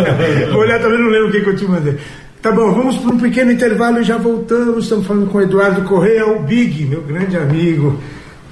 vou 0.50 0.60
olhar, 0.60 0.80
também 0.80 0.98
não 0.98 1.08
lembro 1.08 1.28
o 1.28 1.32
que, 1.32 1.40
que 1.40 1.50
eu 1.50 1.56
te 1.56 1.64
mandei. 1.66 1.96
Tá 2.40 2.52
bom, 2.52 2.72
vamos 2.72 2.96
para 2.96 3.14
um 3.14 3.18
pequeno 3.18 3.52
intervalo 3.52 4.00
e 4.00 4.04
já 4.04 4.16
voltamos. 4.16 4.84
Estamos 4.84 5.06
falando 5.06 5.26
com 5.28 5.38
o 5.38 5.42
Eduardo 5.42 5.82
Correia, 5.82 6.26
o 6.26 6.42
Big, 6.42 6.84
meu 6.84 7.02
grande 7.02 7.36
amigo 7.36 7.98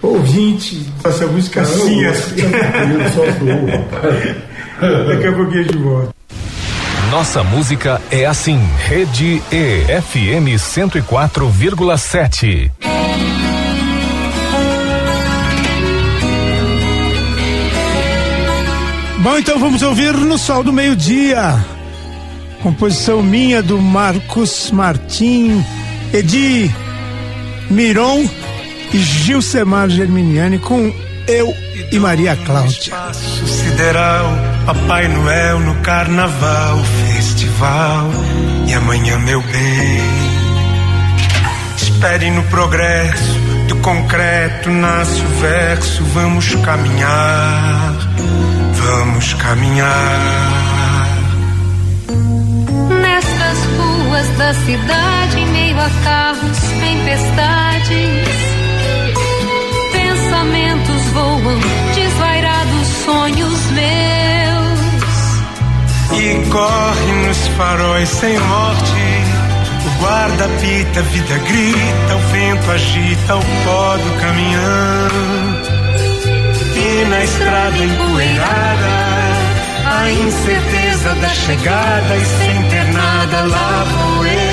ouvinte 0.05 0.87
essa 1.05 1.27
música 1.27 1.63
assim, 1.63 2.05
assim. 2.07 2.37
Daqui 5.09 5.27
a 5.27 5.33
pouquinho 5.33 5.65
de 5.65 5.79
volta. 5.79 6.15
Nossa 7.11 7.43
música 7.45 8.01
é 8.11 8.27
assim. 8.27 8.59
Rede 8.89 9.43
E 9.53 9.85
FM 10.03 10.59
104,7. 10.59 12.71
Bom, 19.19 19.39
então 19.39 19.59
vamos 19.59 19.83
ouvir 19.83 20.13
no 20.13 20.37
Sol 20.37 20.63
do 20.63 20.73
Meio-Dia. 20.73 21.65
Composição 22.63 23.23
minha 23.23 23.63
do 23.63 23.81
Marcos 23.81 24.71
Martim, 24.71 25.65
Edi 26.13 26.71
Miron 27.71 28.27
Gilcemar 28.99 29.89
Germiniani 29.89 30.59
com 30.59 30.93
Eu 31.27 31.55
e 31.91 31.99
Maria 31.99 32.37
Cláudia. 32.37 32.81
Espaço 32.81 33.47
sideral, 33.47 34.27
Papai 34.67 35.09
Noel 35.09 35.61
no 35.61 35.75
carnaval, 35.77 36.79
festival. 37.07 38.11
E 38.69 38.75
amanhã, 38.75 39.19
meu 39.19 39.41
bem, 39.43 40.01
espere 41.77 42.31
no 42.31 42.43
progresso 42.45 43.35
do 43.69 43.77
concreto 43.77 44.71
nasce 44.71 45.21
o 45.21 45.29
verso. 45.41 46.05
Vamos 46.13 46.55
caminhar, 46.57 47.97
vamos 48.73 49.35
caminhar. 49.35 49.91
Nestas 53.01 53.59
ruas 53.77 54.29
da 54.39 54.55
cidade, 54.55 55.41
em 55.41 55.47
meio 55.51 55.81
a 55.81 55.91
carros, 56.05 56.59
tempestades 56.81 58.44
pensamentos 60.55 61.03
voam, 61.13 61.61
desvairados 61.95 62.87
sonhos 63.05 63.71
meus. 63.73 64.81
E 66.13 66.51
corre 66.51 67.13
nos 67.27 67.49
faróis 67.49 68.09
sem 68.09 68.39
morte. 68.39 68.93
O 69.85 69.91
guarda 70.01 70.49
pita, 70.61 71.01
a 71.01 71.03
vida 71.03 71.39
grita, 71.39 72.15
o 72.15 72.19
vento 72.31 72.71
agita 72.71 73.37
o 73.37 73.43
pó 73.65 73.97
do 73.97 74.21
caminhão. 74.21 75.09
E 76.77 77.05
na 77.09 77.25
estrada 77.25 77.79
empoeirada, 77.79 78.89
a 79.87 80.11
incerteza 80.11 81.15
da 81.17 81.29
chegada 81.29 82.17
e 82.17 82.25
sem 82.25 82.63
ter 82.71 82.93
nada 82.93 83.41
lá 83.43 83.85
vou 83.85 84.27
eu. 84.27 84.44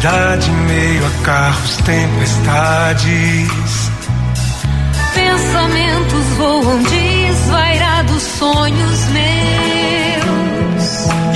Cidade, 0.00 0.50
meio 0.50 1.06
a 1.06 1.10
carros, 1.24 1.76
tempestades. 1.76 3.48
Pensamentos 5.14 6.24
voam 6.38 6.82
desvairados, 6.82 8.22
sonhos 8.22 9.00
meus. 9.10 10.84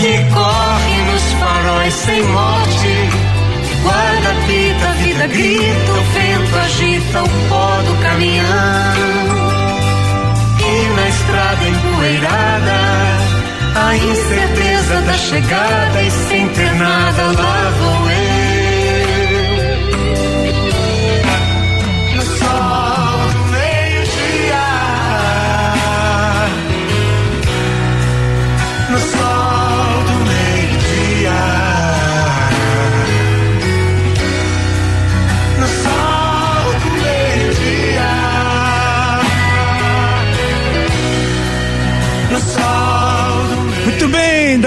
E 0.00 0.30
corre 0.32 0.96
nos 1.12 1.32
faróis 1.40 1.94
sem 1.94 2.22
morte. 2.22 3.10
Guarda 3.82 4.34
pita, 4.46 4.88
a 4.88 4.92
vida 4.92 5.26
grita, 5.26 5.92
o 5.92 6.02
vento 6.14 6.56
agita 6.56 7.22
o 7.22 7.28
pó 7.50 7.82
do 7.82 8.02
caminhão. 8.02 8.94
E 10.58 10.88
na 10.96 11.08
estrada 11.08 11.68
empoeirada, 11.68 12.80
a 13.74 13.96
incerteza 13.96 14.74
certeza 14.84 15.00
da 15.02 15.12
chegada 15.14 16.02
e 16.02 16.10
sem 16.10 16.48
ter 16.48 16.74
nada 16.74 17.22
lá 17.24 17.72
vou 17.78 18.10
eu. 18.10 18.33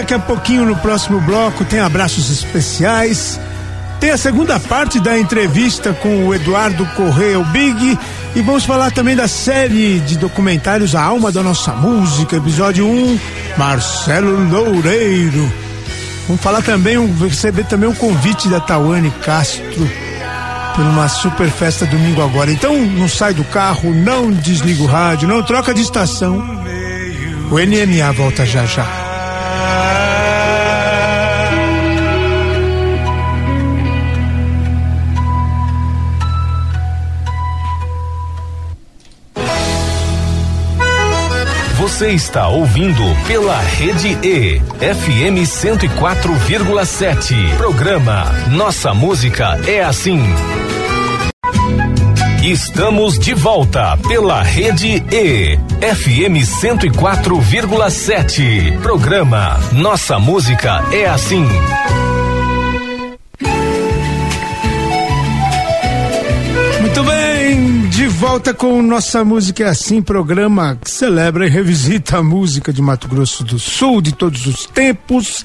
Daqui 0.07 0.13
a 0.13 0.19
pouquinho 0.19 0.63
no 0.65 0.75
próximo 0.77 1.19
bloco 1.19 1.65
tem 1.65 1.81
abraços 1.81 2.29
especiais. 2.31 3.37
Tem 3.99 4.09
a 4.11 4.17
segunda 4.17 4.57
parte 4.57 5.01
da 5.01 5.19
entrevista 5.19 5.91
com 5.91 6.27
o 6.27 6.33
Eduardo 6.33 6.85
Correia, 6.95 7.37
o 7.37 7.43
Big. 7.43 7.99
E 8.33 8.41
vamos 8.41 8.63
falar 8.63 8.89
também 8.91 9.17
da 9.17 9.27
série 9.27 9.99
de 9.99 10.17
documentários 10.17 10.95
A 10.95 11.01
Alma 11.03 11.29
da 11.29 11.43
Nossa 11.43 11.73
Música, 11.73 12.37
episódio 12.37 12.87
1, 12.87 13.19
Marcelo 13.57 14.49
Loureiro. 14.49 15.51
Vamos 16.25 16.41
falar 16.41 16.61
também, 16.61 16.97
um- 16.97 17.13
receber 17.27 17.65
também 17.65 17.89
um 17.89 17.93
convite 17.95 18.47
da 18.47 18.61
Tawane 18.61 19.11
Castro 19.25 19.91
por 20.73 20.85
uma 20.85 21.09
super 21.09 21.49
festa 21.49 21.85
domingo 21.85 22.21
agora. 22.21 22.49
Então 22.49 22.79
não 22.81 23.09
sai 23.09 23.33
do 23.33 23.43
carro, 23.43 23.93
não 23.93 24.31
desliga 24.31 24.83
o 24.83 24.85
rádio, 24.85 25.27
não 25.27 25.43
troca 25.43 25.73
de 25.73 25.81
estação. 25.81 26.37
O 27.51 27.59
NMA 27.59 28.13
volta 28.13 28.45
já 28.45 28.65
já. 28.65 29.06
Você 41.97 42.11
está 42.11 42.47
ouvindo 42.47 43.01
pela 43.25 43.59
Rede 43.59 44.15
E, 44.21 44.61
FM 44.79 45.47
104,7. 45.47 47.57
Programa 47.57 48.25
Nossa 48.51 48.93
Música 48.93 49.59
é 49.65 49.83
Assim. 49.83 50.21
Estamos 52.43 53.17
de 53.17 53.33
volta 53.33 53.97
pela 54.07 54.43
Rede 54.43 55.03
E, 55.11 55.57
FM 55.81 56.45
104,7. 56.45 58.79
Programa 58.79 59.59
Nossa 59.71 60.19
Música 60.19 60.83
é 60.91 61.07
Assim. 61.07 61.47
De 67.97 68.05
volta 68.05 68.53
com 68.53 68.79
Nossa 68.83 69.25
Música 69.25 69.63
é 69.63 69.69
Assim, 69.69 70.03
programa 70.03 70.77
que 70.79 70.87
celebra 70.87 71.47
e 71.47 71.49
revisita 71.49 72.19
a 72.19 72.21
música 72.21 72.71
de 72.71 72.79
Mato 72.79 73.07
Grosso 73.07 73.43
do 73.43 73.57
Sul 73.57 74.03
de 74.03 74.13
todos 74.13 74.45
os 74.45 74.67
tempos, 74.67 75.43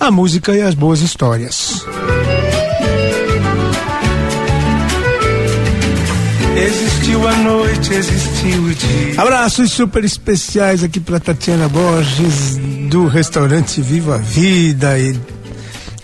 a 0.00 0.10
música 0.10 0.56
e 0.56 0.62
as 0.62 0.74
boas 0.74 1.02
histórias. 1.02 1.84
Existiu 6.56 7.28
a 7.28 7.36
noite, 7.36 7.92
existiu 7.92 8.62
o 8.62 8.74
dia. 8.74 9.20
Abraços 9.20 9.70
super 9.70 10.02
especiais 10.02 10.82
aqui 10.82 10.98
para 10.98 11.20
Tatiana 11.20 11.68
Borges, 11.68 12.56
do 12.88 13.06
restaurante 13.06 13.82
Viva 13.82 14.14
a 14.14 14.18
Vida 14.18 14.98
e 14.98 15.14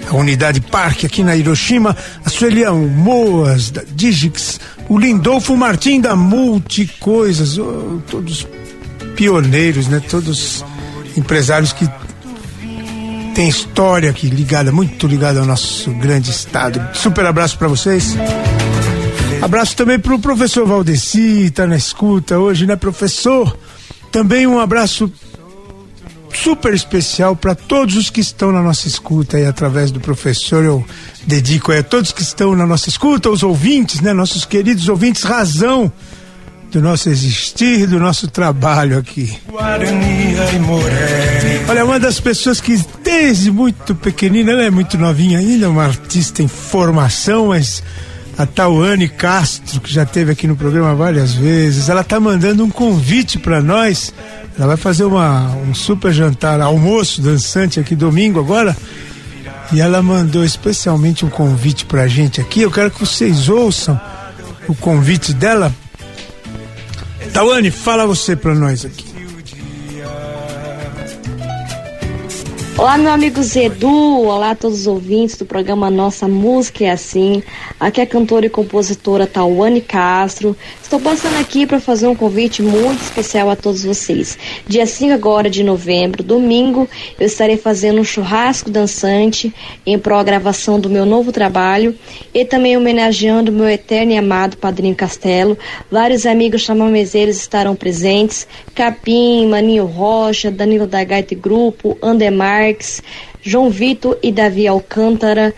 a 0.09 0.15
unidade 0.17 0.61
Parque 0.61 1.07
aqui 1.07 1.23
na 1.23 1.37
Hiroshima, 1.37 1.97
a 2.25 2.31
Sueli 2.31 2.65
Moas, 2.67 3.71
da 3.71 3.83
Digix, 3.95 4.61
o 4.89 4.99
Lindolfo 4.99 5.57
Martim 5.57 6.01
da 6.01 6.15
Multicoisas, 6.15 7.59
oh, 7.59 8.01
todos 8.11 8.47
pioneiros, 9.17 9.89
né? 9.89 10.01
Todos 10.09 10.65
empresários 11.17 11.73
que 11.73 11.89
têm 13.35 13.49
história 13.49 14.11
aqui 14.11 14.29
ligada, 14.29 14.71
muito 14.71 15.07
ligada 15.07 15.41
ao 15.41 15.47
nosso 15.47 15.91
grande 15.93 16.31
estado. 16.31 16.81
Super 16.95 17.27
abraço 17.27 17.57
para 17.59 17.69
vocês. 17.69 18.17
Abraço 19.41 19.77
também 19.77 19.99
pro 19.99 20.19
professor 20.19 20.67
Valdeci, 20.67 21.51
tá 21.51 21.67
na 21.67 21.77
escuta 21.77 22.39
hoje, 22.39 22.67
né, 22.67 22.77
professor? 22.77 23.57
Também 24.13 24.47
um 24.47 24.61
abraço 24.61 25.11
super 26.35 26.75
especial 26.75 27.37
para 27.37 27.55
todos 27.55 27.97
os 27.97 28.11
que 28.11 28.21
estão 28.21 28.53
na 28.53 28.63
nossa 28.63 28.89
escuta 28.89 29.37
aí 29.37 29.47
através 29.47 29.91
do 29.91 30.01
professor. 30.01 30.65
Eu 30.65 30.85
dedico 31.27 31.73
a 31.73 31.83
todos 31.83 32.13
que 32.13 32.23
estão 32.23 32.55
na 32.55 32.67
nossa 32.67 32.89
escuta, 32.89 33.31
os 33.31 33.43
ouvintes, 33.43 34.01
né, 34.01 34.13
nossos 34.13 34.45
queridos 34.45 34.89
ouvintes, 34.89 35.23
razão 35.23 35.93
do 36.73 36.81
nosso 36.81 37.11
existir, 37.11 37.87
do 37.87 38.01
nosso 38.01 38.29
trabalho 38.29 38.99
aqui. 38.99 39.39
E. 41.67 41.71
Olha, 41.71 41.85
uma 41.85 42.01
das 42.01 42.19
pessoas 42.19 42.63
que 42.63 42.83
desde 43.05 43.51
muito 43.51 43.95
pequenina, 43.95 44.53
ela 44.53 44.63
é 44.63 44.71
muito 44.71 44.97
novinha 44.97 45.39
ainda, 45.39 45.69
uma 45.69 45.85
artista 45.85 46.43
em 46.43 46.49
formação, 46.49 47.49
mas 47.49 47.83
a 48.37 48.47
Tauane 48.47 49.09
Castro, 49.09 49.81
que 49.81 49.93
já 49.93 50.05
esteve 50.05 50.33
aqui 50.33 50.47
no 50.47 50.57
programa 50.57 50.95
várias 50.95 51.35
vezes, 51.35 51.89
ela 51.89 52.03
tá 52.03 52.19
mandando 52.19 52.65
um 52.65 52.71
convite 52.71 53.39
para 53.39 53.61
nós. 53.61 54.13
Ela 54.59 54.69
vai 54.69 54.77
fazer 54.77 55.05
uma, 55.05 55.55
um 55.57 55.75
super 55.75 56.13
jantar, 56.13 56.61
almoço 56.61 57.21
dançante 57.21 57.79
aqui 57.79 57.95
domingo 57.95 58.41
agora. 58.41 58.77
E 59.73 59.81
ela 59.81 60.03
mandou 60.03 60.45
especialmente 60.45 61.25
um 61.25 61.31
convite 61.31 61.87
pra 61.87 62.07
gente 62.07 62.41
aqui. 62.41 62.61
Eu 62.61 62.71
quero 62.71 62.91
que 62.91 63.01
vocês 63.01 63.49
ouçam 63.49 63.99
o 64.69 64.75
convite 64.75 65.33
dela. 65.33 65.75
Tauane, 67.33 67.71
fala 67.71 68.07
você 68.07 68.37
pra 68.37 68.55
nós 68.55 68.85
aqui. 68.85 69.12
Olá, 72.79 72.97
meu 72.97 73.13
amigo 73.13 73.43
Zedu, 73.43 74.23
olá 74.23 74.53
a 74.53 74.55
todos 74.55 74.81
os 74.81 74.87
ouvintes 74.87 75.37
do 75.37 75.45
programa 75.45 75.91
Nossa 75.91 76.27
Música 76.27 76.85
é 76.85 76.91
Assim. 76.91 77.43
Aqui 77.79 78.01
é 78.01 78.05
a 78.05 78.07
cantora 78.07 78.47
e 78.47 78.51
compositora 78.51 79.27
Tawane 79.27 79.83
Castro. 79.83 80.57
Estou 80.83 80.99
passando 80.99 81.39
aqui 81.39 81.67
para 81.67 81.79
fazer 81.79 82.07
um 82.07 82.15
convite 82.15 82.63
muito 82.63 83.03
especial 83.03 83.51
a 83.51 83.57
todos 83.57 83.85
vocês. 83.85 84.39
Dia 84.67 84.87
5 84.87 85.13
agora 85.13 85.51
de 85.51 85.63
novembro, 85.63 86.23
domingo, 86.23 86.89
eu 87.21 87.27
estarei 87.27 87.59
fazendo 87.59 88.01
um 88.01 88.05
churrasco 88.05 88.71
dançante 88.71 89.55
em 89.85 89.99
pró 89.99 90.25
gravação 90.25 90.81
do 90.81 90.89
meu 90.89 91.05
novo 91.05 91.31
trabalho 91.31 91.95
e 92.33 92.43
também 92.43 92.75
homenageando 92.75 93.53
meu 93.53 93.69
eterno 93.69 94.13
e 94.13 94.17
amado 94.17 94.57
Padrinho 94.57 94.97
Castelo. 94.97 95.59
Vários 95.91 96.25
amigos 96.25 96.63
chamamezeiros 96.63 97.37
estarão 97.37 97.77
presentes. 97.77 98.47
Capim, 98.75 99.49
Maninho 99.49 99.85
Rocha, 99.85 100.51
Danilo 100.51 100.87
da 100.87 101.05
Gaita 101.05 101.35
Grupo, 101.35 101.99
Andemar 102.03 102.63
Marques, 102.63 103.03
João 103.43 103.71
Vitor 103.71 104.19
e 104.23 104.31
Davi 104.31 104.67
Alcântara, 104.67 105.55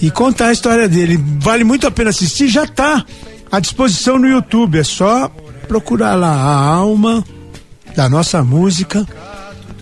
E 0.00 0.10
contar 0.10 0.48
a 0.48 0.52
história 0.52 0.88
dele. 0.88 1.22
Vale 1.38 1.64
muito 1.64 1.86
a 1.86 1.90
pena 1.90 2.10
assistir, 2.10 2.48
já 2.48 2.66
tá 2.66 3.04
à 3.50 3.60
disposição 3.60 4.18
no 4.18 4.26
YouTube. 4.26 4.78
É 4.78 4.84
só 4.84 5.30
procurar 5.68 6.14
lá 6.14 6.30
a 6.30 6.66
alma 6.66 7.24
da 7.94 8.08
nossa 8.08 8.42
música, 8.42 9.06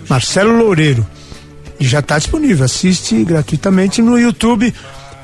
Marcelo 0.09 0.57
Loureiro. 0.57 1.07
E 1.79 1.87
já 1.87 2.01
está 2.01 2.19
disponível, 2.19 2.65
assiste 2.65 3.25
gratuitamente 3.25 4.03
no 4.03 4.19
YouTube. 4.19 4.73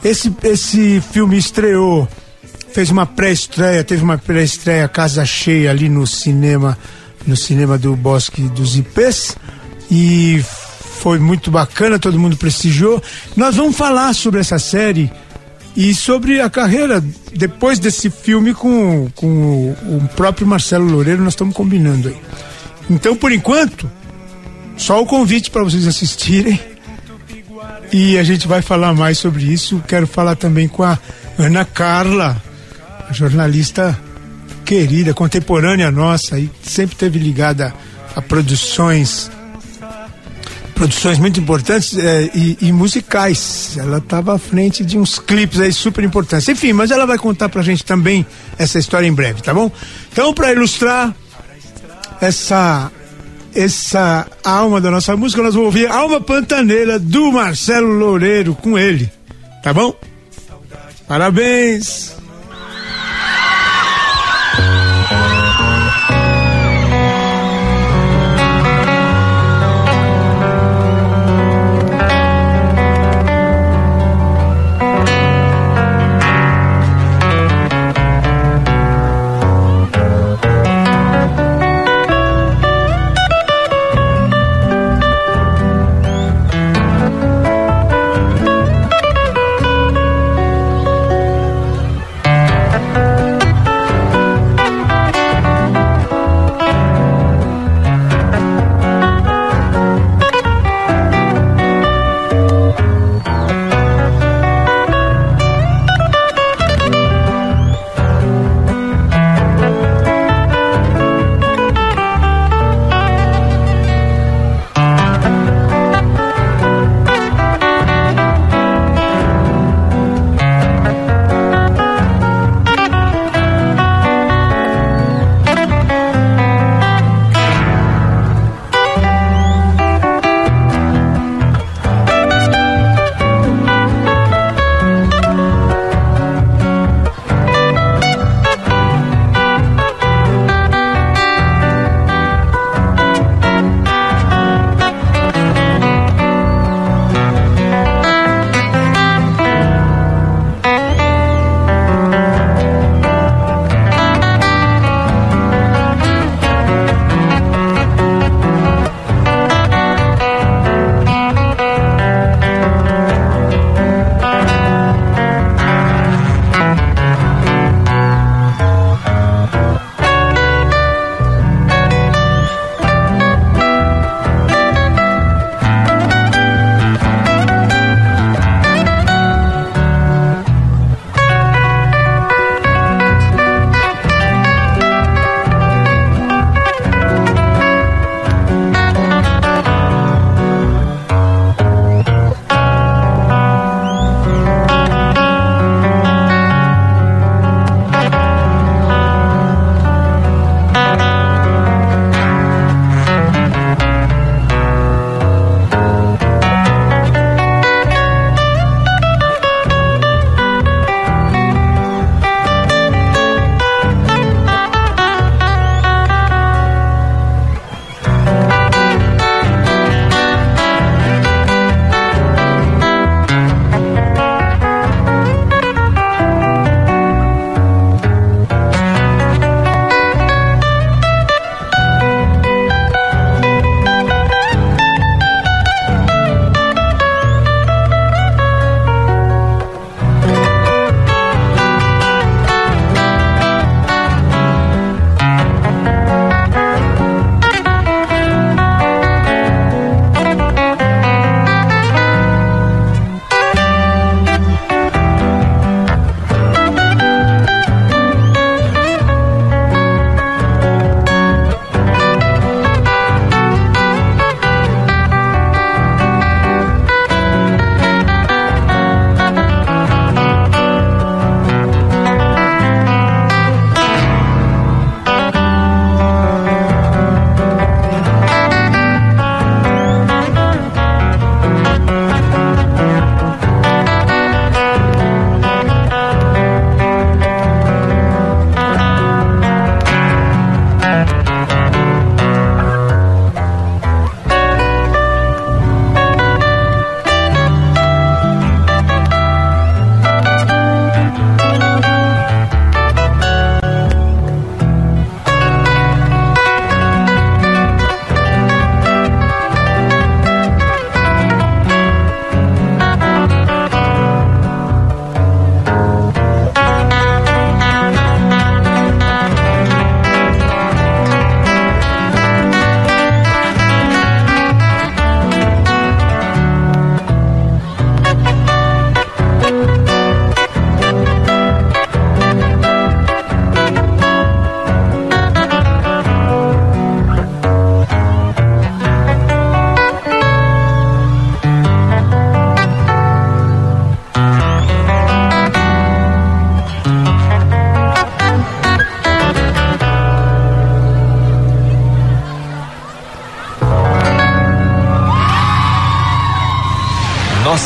Esse, 0.02 0.32
esse 0.44 1.00
filme 1.12 1.36
estreou, 1.36 2.08
fez 2.78 2.92
uma 2.92 3.06
pré-estreia, 3.06 3.82
teve 3.82 4.04
uma 4.04 4.16
pré-estreia 4.16 4.86
casa 4.86 5.26
cheia 5.26 5.68
ali 5.68 5.88
no 5.88 6.06
cinema, 6.06 6.78
no 7.26 7.36
cinema 7.36 7.76
do 7.76 7.96
Bosque 7.96 8.42
dos 8.42 8.76
Ipês. 8.76 9.36
E 9.90 10.40
foi 11.00 11.18
muito 11.18 11.50
bacana, 11.50 11.98
todo 11.98 12.20
mundo 12.20 12.36
prestigiou. 12.36 13.02
Nós 13.36 13.56
vamos 13.56 13.76
falar 13.76 14.14
sobre 14.14 14.38
essa 14.38 14.60
série 14.60 15.10
e 15.76 15.92
sobre 15.92 16.40
a 16.40 16.48
carreira 16.48 17.04
depois 17.34 17.80
desse 17.80 18.10
filme 18.10 18.54
com, 18.54 19.10
com 19.16 19.72
o, 19.72 20.08
próprio 20.14 20.46
Marcelo 20.46 20.88
Loureiro, 20.88 21.24
nós 21.24 21.32
estamos 21.32 21.56
combinando 21.56 22.06
aí. 22.06 22.16
Então, 22.88 23.16
por 23.16 23.32
enquanto, 23.32 23.90
só 24.76 25.02
o 25.02 25.06
convite 25.06 25.50
para 25.50 25.64
vocês 25.64 25.84
assistirem. 25.84 26.60
E 27.92 28.16
a 28.16 28.22
gente 28.22 28.46
vai 28.46 28.62
falar 28.62 28.94
mais 28.94 29.18
sobre 29.18 29.52
isso. 29.52 29.82
Quero 29.88 30.06
falar 30.06 30.36
também 30.36 30.68
com 30.68 30.84
a 30.84 30.96
Ana 31.36 31.64
Carla, 31.64 32.40
jornalista 33.10 33.98
querida, 34.64 35.14
contemporânea 35.14 35.90
nossa, 35.90 36.38
e 36.38 36.50
sempre 36.62 36.96
teve 36.96 37.18
ligada 37.18 37.74
a 38.14 38.20
produções 38.20 39.30
produções 40.74 41.18
muito 41.18 41.40
importantes 41.40 41.98
é, 41.98 42.30
e, 42.32 42.56
e, 42.60 42.72
musicais. 42.72 43.76
Ela 43.76 43.98
estava 43.98 44.36
à 44.36 44.38
frente 44.38 44.84
de 44.84 44.96
uns 44.96 45.18
clipes 45.18 45.58
aí 45.58 45.72
super 45.72 46.04
importantes. 46.04 46.48
Enfim, 46.48 46.72
mas 46.72 46.92
ela 46.92 47.04
vai 47.04 47.18
contar 47.18 47.48
pra 47.48 47.62
gente 47.62 47.84
também 47.84 48.24
essa 48.56 48.78
história 48.78 49.06
em 49.06 49.12
breve, 49.12 49.42
tá 49.42 49.52
bom? 49.52 49.72
Então, 50.12 50.32
para 50.32 50.52
ilustrar 50.52 51.12
essa 52.20 52.92
essa 53.54 54.26
alma 54.44 54.80
da 54.80 54.90
nossa 54.90 55.16
música, 55.16 55.42
nós 55.42 55.54
vamos 55.54 55.66
ouvir 55.66 55.88
Alma 55.88 56.20
Pantaneira 56.20 56.96
do 56.98 57.32
Marcelo 57.32 57.88
Loureiro 57.88 58.54
com 58.54 58.78
ele. 58.78 59.10
Tá 59.62 59.72
bom? 59.72 59.94
Parabéns! 61.08 62.17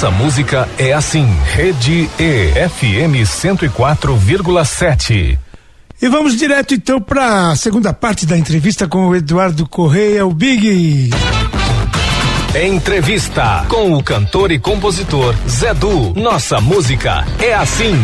Nossa 0.03 0.17
música 0.17 0.69
é 0.79 0.93
assim. 0.93 1.25
Rede 1.55 2.11
E 2.19 2.49
FM 2.69 3.23
104,7. 3.25 5.39
E 6.03 6.09
vamos 6.09 6.37
direto 6.37 6.75
então 6.75 7.01
para 7.01 7.53
a 7.53 7.57
segunda 7.57 7.93
parte 7.93 8.27
da 8.27 8.37
entrevista 8.37 8.89
com 8.89 9.07
o 9.07 9.15
Eduardo 9.15 9.65
Correia, 9.69 10.27
o 10.27 10.35
Big. 10.35 11.11
Entrevista 12.53 13.65
com 13.69 13.93
o 13.93 14.03
cantor 14.03 14.51
e 14.51 14.59
compositor 14.59 15.37
Zé 15.49 15.73
Du. 15.73 16.13
Nossa 16.15 16.61
música 16.61 17.25
é 17.39 17.55
assim. 17.55 17.95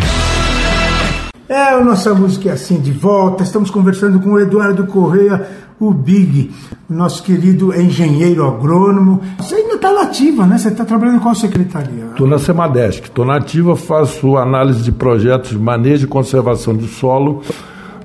É, 1.49 1.73
a 1.73 1.83
nossa 1.83 2.15
música 2.15 2.51
é 2.51 2.53
assim 2.53 2.81
de 2.81 2.93
volta. 2.93 3.43
Estamos 3.43 3.73
conversando 3.73 4.21
com 4.21 4.35
o 4.35 4.39
Eduardo 4.39 4.87
Correia, 4.87 5.49
o 5.81 5.93
Big, 5.93 6.55
nosso 6.89 7.25
querido 7.25 7.75
engenheiro 7.75 8.47
agrônomo. 8.47 9.21
Você 9.39 9.57
está 9.79 9.93
nativa, 9.93 10.47
né? 10.47 10.59
Você 10.59 10.69
está 10.69 10.85
trabalhando 10.85 11.17
em 11.17 11.21
qual 11.21 11.35
secretaria? 11.35 12.07
Estou 12.11 12.27
na 12.27 12.39
Semadesc, 12.39 13.05
estou 13.05 13.25
nativa, 13.25 13.75
faço 13.77 14.37
análise 14.37 14.83
de 14.83 14.93
projetos 14.93 15.51
de 15.51 15.59
manejo 15.59 16.05
e 16.05 16.09
conservação 16.09 16.75
do 16.75 16.87
solo 16.87 17.43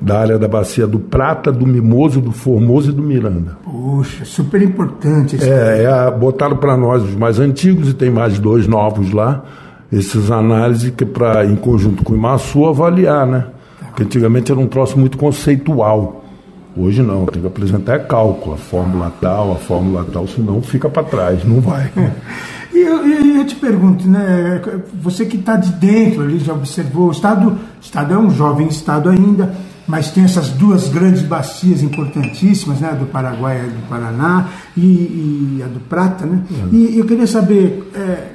da 0.04 0.20
área 0.20 0.38
da 0.38 0.50
bacia 0.50 0.86
do 0.86 1.00
Prata, 1.00 1.50
do 1.50 1.66
Mimoso, 1.66 2.20
do 2.20 2.34
Formoso 2.34 2.90
e 2.90 2.94
do 2.94 3.02
Miranda. 3.02 3.58
Puxa, 3.64 4.26
super 4.26 4.62
importante. 4.62 5.38
Esse 5.38 5.50
É, 5.50 5.84
é 5.84 6.12
botaram 6.12 6.58
para 6.58 6.76
nós 6.76 7.04
os 7.04 7.16
mais 7.16 7.40
antigos 7.40 7.90
e 7.90 7.94
tem 7.94 8.12
mais 8.12 8.38
dois 8.38 8.68
novos 8.68 9.12
lá. 9.12 9.46
Esses 9.90 10.30
análises 10.30 10.90
que 10.90 11.06
para 11.06 11.46
em 11.46 11.56
conjunto 11.56 12.04
com 12.04 12.14
o 12.14 12.16
Imaçu 12.18 12.66
avaliar, 12.66 13.26
né? 13.26 13.46
Porque 13.88 14.04
antigamente 14.04 14.52
era 14.52 14.60
um 14.60 14.68
troço 14.68 15.00
muito 15.00 15.18
conceitual. 15.18 16.23
Hoje 16.76 17.04
não, 17.04 17.26
tem 17.26 17.42
que 17.42 17.48
apresentar 17.48 17.96
é 17.96 18.00
cálculo, 18.00 18.56
a 18.56 18.58
fórmula 18.58 19.14
tal, 19.22 19.54
a 19.54 19.56
fórmula 19.56 20.06
tal, 20.12 20.28
senão 20.28 20.62
fica 20.62 20.90
para 20.90 21.04
trás, 21.04 21.44
não 21.44 21.62
vai. 21.62 21.92
E 22.74 22.80
eu, 22.80 23.08
e 23.08 23.38
eu 23.38 23.46
te 23.46 23.54
pergunto, 23.56 24.08
né? 24.08 24.60
Você 25.00 25.28
que 25.28 25.38
está 25.38 25.56
de 25.56 25.72
dentro 25.74 26.24
ali, 26.24 26.40
já 26.40 26.54
observou, 26.54 27.10
o 27.10 27.12
estado, 27.12 27.50
o 27.52 27.58
estado 27.80 28.16
é 28.16 28.18
um 28.18 28.32
jovem 28.32 28.68
estado 28.68 29.10
ainda, 29.10 29.54
mas 29.88 30.10
tem 30.10 30.24
essas 30.24 30.50
duas 30.50 30.90
grandes 30.90 31.22
bacias 31.22 31.84
importantíssimas, 31.84 32.80
né? 32.80 32.90
A 32.90 32.96
do 32.96 33.06
Paraguai 33.06 33.58
e 33.58 33.60
a 33.60 33.68
do 33.68 33.88
Paraná, 33.88 34.50
e, 34.76 34.82
e 34.82 35.64
a 35.64 35.68
do 35.68 35.80
Prata, 35.82 36.26
né? 36.26 36.42
E 36.72 36.98
eu 36.98 37.06
queria 37.06 37.28
saber. 37.28 37.92
é, 37.94 38.30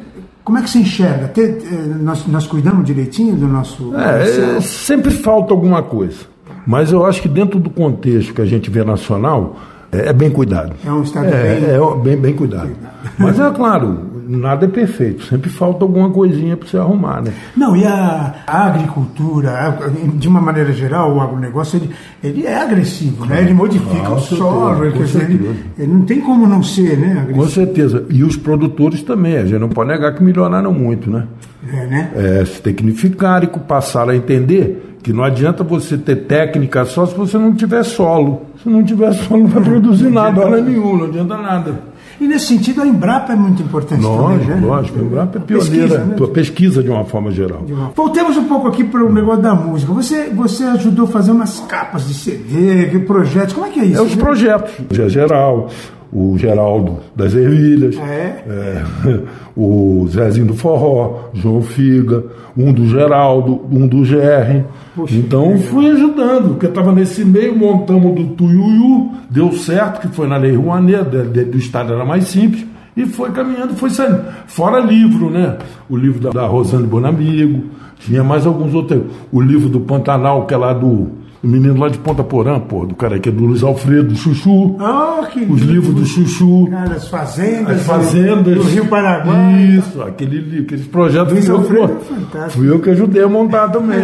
como 0.45 0.57
é 0.57 0.63
que 0.63 0.71
se 0.71 0.79
enxerga? 0.79 1.31
É, 1.37 1.77
nós, 2.01 2.27
nós 2.27 2.47
cuidamos 2.47 2.87
direitinho 2.87 3.37
do 3.37 3.47
nosso. 3.47 3.95
É, 3.97 4.57
é, 4.57 4.61
sempre 4.61 5.11
falta 5.11 5.53
alguma 5.53 5.83
coisa. 5.83 6.21
Mas 6.67 6.93
eu 6.93 7.05
acho 7.07 7.23
que 7.23 7.29
dentro 7.29 7.59
do 7.59 7.71
contexto 7.71 8.35
que 8.35 8.43
a 8.43 8.47
gente 8.47 8.71
vê 8.71 8.85
nacional, 8.85 9.57
é, 9.91 10.09
é 10.11 10.13
bem 10.13 10.31
cuidado. 10.31 10.73
É 10.85 10.91
um 10.93 11.03
estado 11.03 11.27
É, 11.27 11.31
bem- 11.61 11.65
é 11.71 12.03
bem, 12.03 12.17
bem 12.17 12.35
cuidado. 12.35 12.71
Mas 13.19 13.41
é 13.41 13.51
claro, 13.51 14.01
nada 14.29 14.67
é 14.67 14.69
perfeito. 14.69 15.25
Sempre 15.25 15.49
falta 15.49 15.83
alguma 15.85 16.11
coisinha 16.11 16.57
para 16.59 16.69
você 16.69 16.77
arrumar, 16.77 17.23
né? 17.23 17.33
Não, 17.57 17.75
e 17.75 17.87
a, 17.87 18.35
a 18.47 18.67
agricultura, 18.67 19.51
a- 19.51 19.89
de 20.15 20.29
uma 20.29 20.41
maneira 20.43 20.73
geral, 20.73 21.15
o 21.15 21.21
agronegócio, 21.23 21.79
ele, 21.79 21.91
ele 22.23 22.47
é 22.47 22.61
agressivo, 22.61 23.25
né? 23.25 23.41
Ele 23.41 23.55
modifica 23.55 24.03
Com 24.05 24.15
o 24.17 24.21
certeza, 24.21 24.37
solo, 24.43 24.85
ele, 24.85 24.93
com 24.99 25.19
ele, 25.21 25.57
ele 25.79 25.93
não 25.93 26.03
tem 26.03 26.21
como 26.21 26.47
não 26.47 26.63
ser, 26.63 26.99
né? 26.99 27.15
Com 27.15 27.41
Agressivo, 27.41 27.51
certeza. 27.51 28.05
E 28.11 28.23
os 28.23 28.37
produtores 28.37 29.03
também. 29.03 29.39
A 29.39 29.47
gente 29.47 29.59
não 29.61 29.69
pode 29.71 29.89
negar 29.91 30.13
que 30.15 30.23
melhoraram 30.23 30.73
muito, 30.75 31.09
né? 31.11 31.25
é, 31.73 31.87
né? 31.87 32.11
É, 32.15 32.45
se 32.45 32.61
tecnificaram 32.61 33.49
e 33.55 33.59
passaram 33.61 34.11
a 34.11 34.17
entender 34.17 34.88
que 35.03 35.13
não 35.13 35.25
adianta 35.25 35.63
você 35.65 35.97
ter 35.97 36.17
técnica 36.27 36.85
só 36.85 37.07
se 37.07 37.15
você 37.15 37.39
não 37.39 37.55
tiver 37.55 37.83
solo. 37.85 38.43
Se 38.63 38.69
não 38.69 38.83
tiver 38.83 39.13
solo, 39.25 39.43
não 39.43 39.49
vai 39.49 39.63
produzir 39.63 40.11
nada, 40.11 40.41
hora 40.41 40.61
nenhuma, 40.61 40.99
não 40.99 41.05
adianta 41.07 41.37
nada. 41.37 41.89
E 42.21 42.27
nesse 42.27 42.47
sentido, 42.47 42.83
a 42.83 42.87
Embrapa 42.87 43.33
é 43.33 43.37
muito 43.37 43.63
importante 43.63 44.03
Lógico, 44.03 44.45
também, 44.47 44.61
né? 44.61 44.67
lógico. 44.67 44.99
A 44.99 45.03
Embrapa 45.03 45.39
é 45.39 45.41
Pesquisa, 45.41 45.71
pioneira, 45.71 46.05
né? 46.05 46.15
tua 46.17 46.29
pesquisa 46.29 46.83
de 46.83 46.91
uma 46.91 47.05
forma 47.05 47.31
geral. 47.31 47.65
Voltemos 47.95 48.37
um 48.37 48.45
pouco 48.45 48.67
aqui 48.67 48.83
para 48.83 49.05
o 49.05 49.13
negócio 49.13 49.43
da 49.43 49.55
música. 49.55 49.93
Você, 49.93 50.29
você 50.31 50.65
ajudou 50.65 51.05
a 51.05 51.09
fazer 51.09 51.31
umas 51.31 51.61
capas 51.61 52.09
de 52.09 52.15
CD, 52.15 52.99
projetos, 53.07 53.55
como 53.55 53.67
é 53.67 53.71
que 53.71 53.79
é 53.79 53.85
isso? 53.85 53.99
É 53.99 54.03
os 54.03 54.17
projetos. 54.17 54.73
Geral, 55.13 55.69
o 56.13 56.37
Geraldo 56.39 56.99
das 57.15 57.35
Ervilhas, 57.35 57.97
Ah, 58.01 58.11
é? 58.13 58.45
é, 58.47 58.85
o 59.57 60.07
Zezinho 60.09 60.47
do 60.47 60.55
Forró, 60.55 61.31
João 61.35 61.61
Figa, 61.63 62.25
um 62.57 62.73
do 62.73 62.87
Geraldo, 62.87 63.61
um 63.71 63.87
do 63.87 63.99
GR. 64.03 64.65
Poxa, 64.97 65.15
então 65.15 65.57
fui 65.59 65.91
ajudando, 65.91 66.51
porque 66.51 66.67
estava 66.67 66.93
nesse 66.93 67.25
meio, 67.25 67.57
montamos 67.57 68.15
do 68.15 68.35
Tuiuiu, 68.35 69.13
deu 69.31 69.53
certo, 69.53 70.01
que 70.01 70.09
foi 70.15 70.27
na 70.27 70.37
Lei 70.37 70.55
Rouanet, 70.57 71.05
do 71.05 71.59
Estado 71.59 71.93
era 71.93 72.05
mais 72.05 72.25
simples, 72.25 72.67
e 72.97 73.07
foi 73.07 73.31
caminhando, 73.31 73.75
foi 73.75 73.91
saindo. 73.91 74.25
Fora 74.47 74.81
livro, 74.81 75.31
né? 75.31 75.57
O 75.89 75.97
livro 75.97 76.21
da, 76.21 76.31
da 76.31 76.47
Rosane 76.47 76.87
Bonamigo, 76.87 77.65
tinha 78.01 78.25
mais 78.25 78.45
alguns 78.47 78.75
outros. 78.75 79.03
O 79.31 79.41
livro 79.41 79.69
do 79.69 79.81
Pantanal, 79.81 80.47
que 80.47 80.55
é 80.55 80.57
lá 80.57 80.73
do. 80.73 81.09
O 81.41 81.47
menino 81.47 81.79
lá 81.79 81.89
de 81.89 81.99
Ponta 81.99 82.25
Porã, 82.25 82.59
pô, 82.59 82.85
do 82.85 82.97
cara 82.97 83.17
que 83.21 83.29
é 83.29 83.33
do 83.33 83.45
Luiz 83.45 83.63
Alfredo, 83.63 84.09
do 84.09 84.17
Chuchu. 84.17 84.75
Ah, 84.81 85.25
que 85.33 85.41
Os 85.45 85.61
livros 85.63 85.95
do 85.95 86.05
Chuchu. 86.05 86.67
Cara, 86.69 86.95
as 86.95 87.07
fazendas, 87.07 87.77
As 87.77 87.83
fazendas. 87.87 88.55
do 88.57 88.63
Rio 88.63 88.87
Paraguai. 88.87 89.63
Isso, 89.79 90.03
aquele, 90.03 90.63
aqueles 90.63 90.87
projetos. 90.89 91.33
Luiz 91.33 91.47
fui 91.47 91.55
eu 91.55 91.61
que- 91.63 91.77
Alfredo 91.77 91.93
é 92.01 92.15
fantástico. 92.15 92.51
Fui 92.59 92.69
eu 92.71 92.81
que 92.81 92.91
ajudei 92.91 93.23
a 93.23 93.29
montar 93.29 93.69
também. 93.69 93.99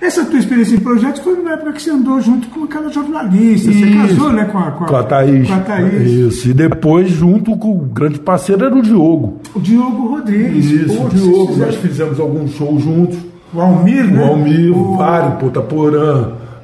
É. 0.00 0.04
Essa 0.06 0.24
tua 0.24 0.36
experiência 0.38 0.74
em 0.74 0.80
projetos 0.80 1.20
foi 1.22 1.40
na 1.40 1.52
época 1.52 1.74
que 1.74 1.82
você 1.82 1.90
andou 1.90 2.20
junto 2.20 2.48
com 2.48 2.64
aquela 2.64 2.90
jornalista. 2.90 3.70
Você 3.70 3.78
Isso. 3.78 4.08
casou, 4.08 4.32
né, 4.32 4.44
com 4.46 4.58
a, 4.58 4.70
Com 4.72 4.96
a 4.96 5.02
Thaís. 5.04 5.46
Com 5.48 5.54
a 5.54 5.58
Thaís. 5.60 6.10
Isso. 6.10 6.48
E 6.48 6.52
depois, 6.54 7.08
junto 7.08 7.56
com 7.56 7.70
o 7.70 7.78
grande 7.82 8.18
parceiro, 8.18 8.64
era 8.64 8.74
o 8.74 8.82
Diogo. 8.82 9.38
O 9.54 9.60
Diogo 9.60 10.08
Rodrigues. 10.08 10.64
Isso, 10.70 10.88
vocês 10.88 11.22
Diogo. 11.22 11.46
fizeram- 11.52 11.66
Nós 11.70 11.76
fizemos 11.76 12.18
alguns 12.18 12.50
shows 12.50 12.82
juntos. 12.82 13.16
O 13.54 13.60
Almir, 13.60 14.04
né? 14.12 14.20
O 14.20 14.24
Almir, 14.30 14.76
O- 14.76 14.96
vários, 14.96 15.34
Ponta 15.34 15.60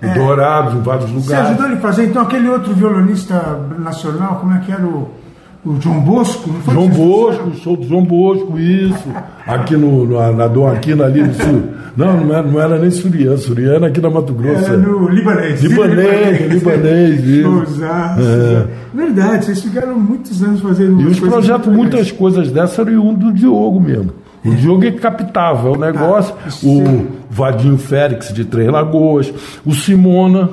Porã, 0.01 0.15
Dourados, 0.15 0.75
em 0.75 0.81
vários 0.81 1.11
Você 1.11 1.17
lugares. 1.17 1.49
ajudou 1.51 1.67
ele 1.67 1.75
a 1.75 1.81
fazer, 1.81 2.05
então, 2.07 2.23
aquele 2.23 2.49
outro 2.49 2.75
violonista 2.75 3.61
nacional, 3.79 4.37
como 4.37 4.55
é 4.55 4.59
que 4.59 4.73
era 4.73 4.85
o, 4.85 5.11
o 5.65 5.81
João 5.81 6.01
Bosco? 6.01 6.51
Não 6.51 6.61
foi 6.61 6.75
João 6.75 6.89
Bosco, 6.89 7.49
o 7.49 7.55
show 7.55 7.77
do 7.77 7.87
João 7.87 8.05
Bosco, 8.05 8.59
isso. 8.59 9.09
Aqui 9.47 9.77
no, 9.77 10.07
no, 10.07 10.33
na 10.33 10.49
Dom 10.49 10.67
Aquino 10.67 11.05
ali 11.05 11.23
no 11.23 11.35
sul. 11.35 11.63
Não, 11.97 12.25
não 12.25 12.35
era, 12.35 12.47
não 12.47 12.61
era 12.61 12.79
nem 12.79 12.91
Suriano, 12.91 13.37
Suriano 13.37 13.85
aqui 13.85 14.01
na 14.01 14.09
Mato 14.09 14.33
Grosso. 14.33 14.65
Era 14.65 14.77
no 14.77 15.09
Libanês. 15.09 15.63
Libanês, 15.63 16.53
libanês, 16.53 17.25
isso. 17.25 17.85
É. 17.85 18.67
Verdade, 18.95 19.45
vocês 19.45 19.61
ficaram 19.61 19.99
muitos 19.99 20.43
anos 20.43 20.61
fazendo 20.61 21.01
E 21.01 21.07
os 21.07 21.21
projetos, 21.21 21.71
muitas 21.73 22.11
coisas 22.11 22.51
dessas 22.51 22.79
eram 22.79 23.09
um 23.09 23.15
do 23.15 23.33
Diogo 23.33 23.81
mesmo. 23.81 24.13
O 24.45 24.55
Diogo 24.55 24.85
é 24.85 24.91
que 24.91 24.99
captava 24.99 25.69
o 25.69 25.77
negócio, 25.77 26.35
isso 26.47 26.67
o 26.67 27.20
Vadinho 27.31 27.79
Félix 27.79 28.33
de 28.35 28.45
Três 28.45 28.69
Lagoas, 28.69 29.33
o 29.65 29.73
Simona. 29.73 30.51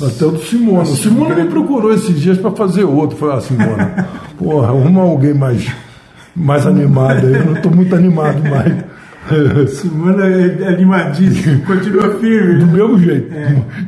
Até 0.00 0.24
o 0.24 0.30
do 0.30 0.38
Simona. 0.38 0.82
O 0.82 0.96
Simona 0.96 1.34
me 1.34 1.48
procurou 1.50 1.92
esses 1.92 2.20
dias 2.20 2.38
para 2.38 2.52
fazer 2.52 2.84
outro. 2.84 3.16
Falei, 3.16 3.36
ah, 3.36 3.40
Simona, 3.40 4.08
porra, 4.38 4.68
arruma 4.68 5.02
alguém 5.02 5.34
mais, 5.34 5.66
mais 6.34 6.66
animado 6.66 7.26
aí. 7.26 7.34
Eu 7.34 7.44
não 7.46 7.54
estou 7.54 7.72
muito 7.72 7.94
animado 7.94 8.40
mais. 8.48 8.72
Simona 9.70 10.26
é 10.26 10.68
animadíssimo, 10.68 11.62
continua 11.64 12.14
firme. 12.18 12.58
Do 12.60 12.66
né? 12.66 12.72
mesmo 12.72 12.98
jeito. 12.98 13.34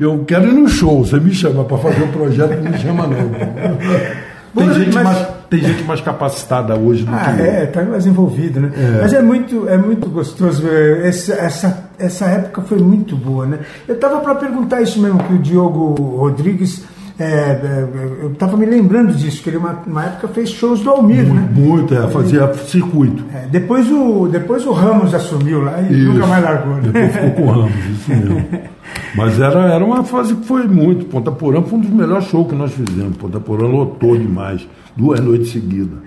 Eu 0.00 0.24
quero 0.26 0.48
ir 0.48 0.54
no 0.54 0.68
show. 0.68 1.04
Você 1.04 1.20
me 1.20 1.32
chama 1.32 1.64
para 1.64 1.76
fazer 1.78 2.02
um 2.02 2.08
projeto, 2.08 2.62
não 2.62 2.70
me 2.70 2.78
chama 2.78 3.06
não. 3.06 3.28
Tem, 3.28 4.66
Bom, 4.66 4.72
gente 4.72 4.94
mas- 4.94 5.04
mais, 5.04 5.28
tem 5.48 5.60
gente 5.60 5.84
mais 5.84 6.00
capacitada 6.00 6.76
hoje 6.76 7.04
do 7.04 7.14
Ah, 7.14 7.34
que 7.36 7.42
é, 7.42 7.66
tá 7.66 7.82
mais 7.82 8.06
envolvido, 8.06 8.60
né? 8.60 8.70
Mas 9.00 9.12
é 9.12 9.22
muito, 9.22 9.68
é 9.68 9.76
muito 9.76 10.08
gostoso 10.08 10.62
ver. 10.62 11.04
Essa, 11.04 11.34
essa, 11.34 11.88
essa 11.98 12.24
época 12.26 12.62
foi 12.62 12.78
muito 12.78 13.16
boa, 13.16 13.46
né? 13.46 13.58
Eu 13.86 13.98
tava 13.98 14.20
para 14.20 14.34
perguntar 14.34 14.80
isso 14.82 15.00
mesmo, 15.00 15.18
que 15.18 15.34
o 15.34 15.38
Diogo 15.38 15.94
Rodrigues. 16.16 16.84
é, 17.18 17.24
é, 17.24 17.88
eu 18.22 18.34
tava 18.34 18.56
me 18.58 18.66
lembrando 18.66 19.14
disso, 19.14 19.42
que 19.42 19.48
ele 19.48 19.56
uma, 19.56 19.82
uma 19.86 20.04
época 20.04 20.28
fez 20.28 20.50
shows 20.50 20.80
do 20.80 20.90
Almir, 20.90 21.24
né? 21.32 21.48
Muito, 21.50 21.94
é, 21.94 22.06
fazia 22.08 22.52
circuito. 22.66 23.24
É, 23.34 23.46
depois, 23.48 23.90
o, 23.90 24.28
depois 24.30 24.66
o 24.66 24.72
Ramos 24.72 25.14
assumiu 25.14 25.62
lá 25.62 25.80
e 25.80 25.94
Isso. 25.94 26.12
nunca 26.12 26.26
mais 26.26 26.44
largou, 26.44 26.74
né? 26.74 26.80
Depois 26.82 27.12
ficou 27.12 27.30
com 27.30 27.42
o 27.42 27.50
Ramos, 27.50 27.74
isso 27.90 28.10
mesmo. 28.10 28.46
Mas 29.14 29.40
era, 29.40 29.72
era 29.72 29.84
uma 29.84 30.04
fase 30.04 30.34
que 30.34 30.46
foi 30.46 30.66
muito. 30.66 31.06
Ponta 31.06 31.30
Porã 31.30 31.62
foi 31.62 31.78
um 31.78 31.82
dos 31.82 31.90
melhores 31.90 32.24
shows 32.26 32.48
que 32.48 32.54
nós 32.54 32.72
fizemos. 32.72 33.16
Ponta 33.16 33.40
Porã 33.40 33.66
lotou 33.66 34.16
demais. 34.16 34.66
Duas 34.96 35.20
noites 35.20 35.52
seguidas. 35.52 35.98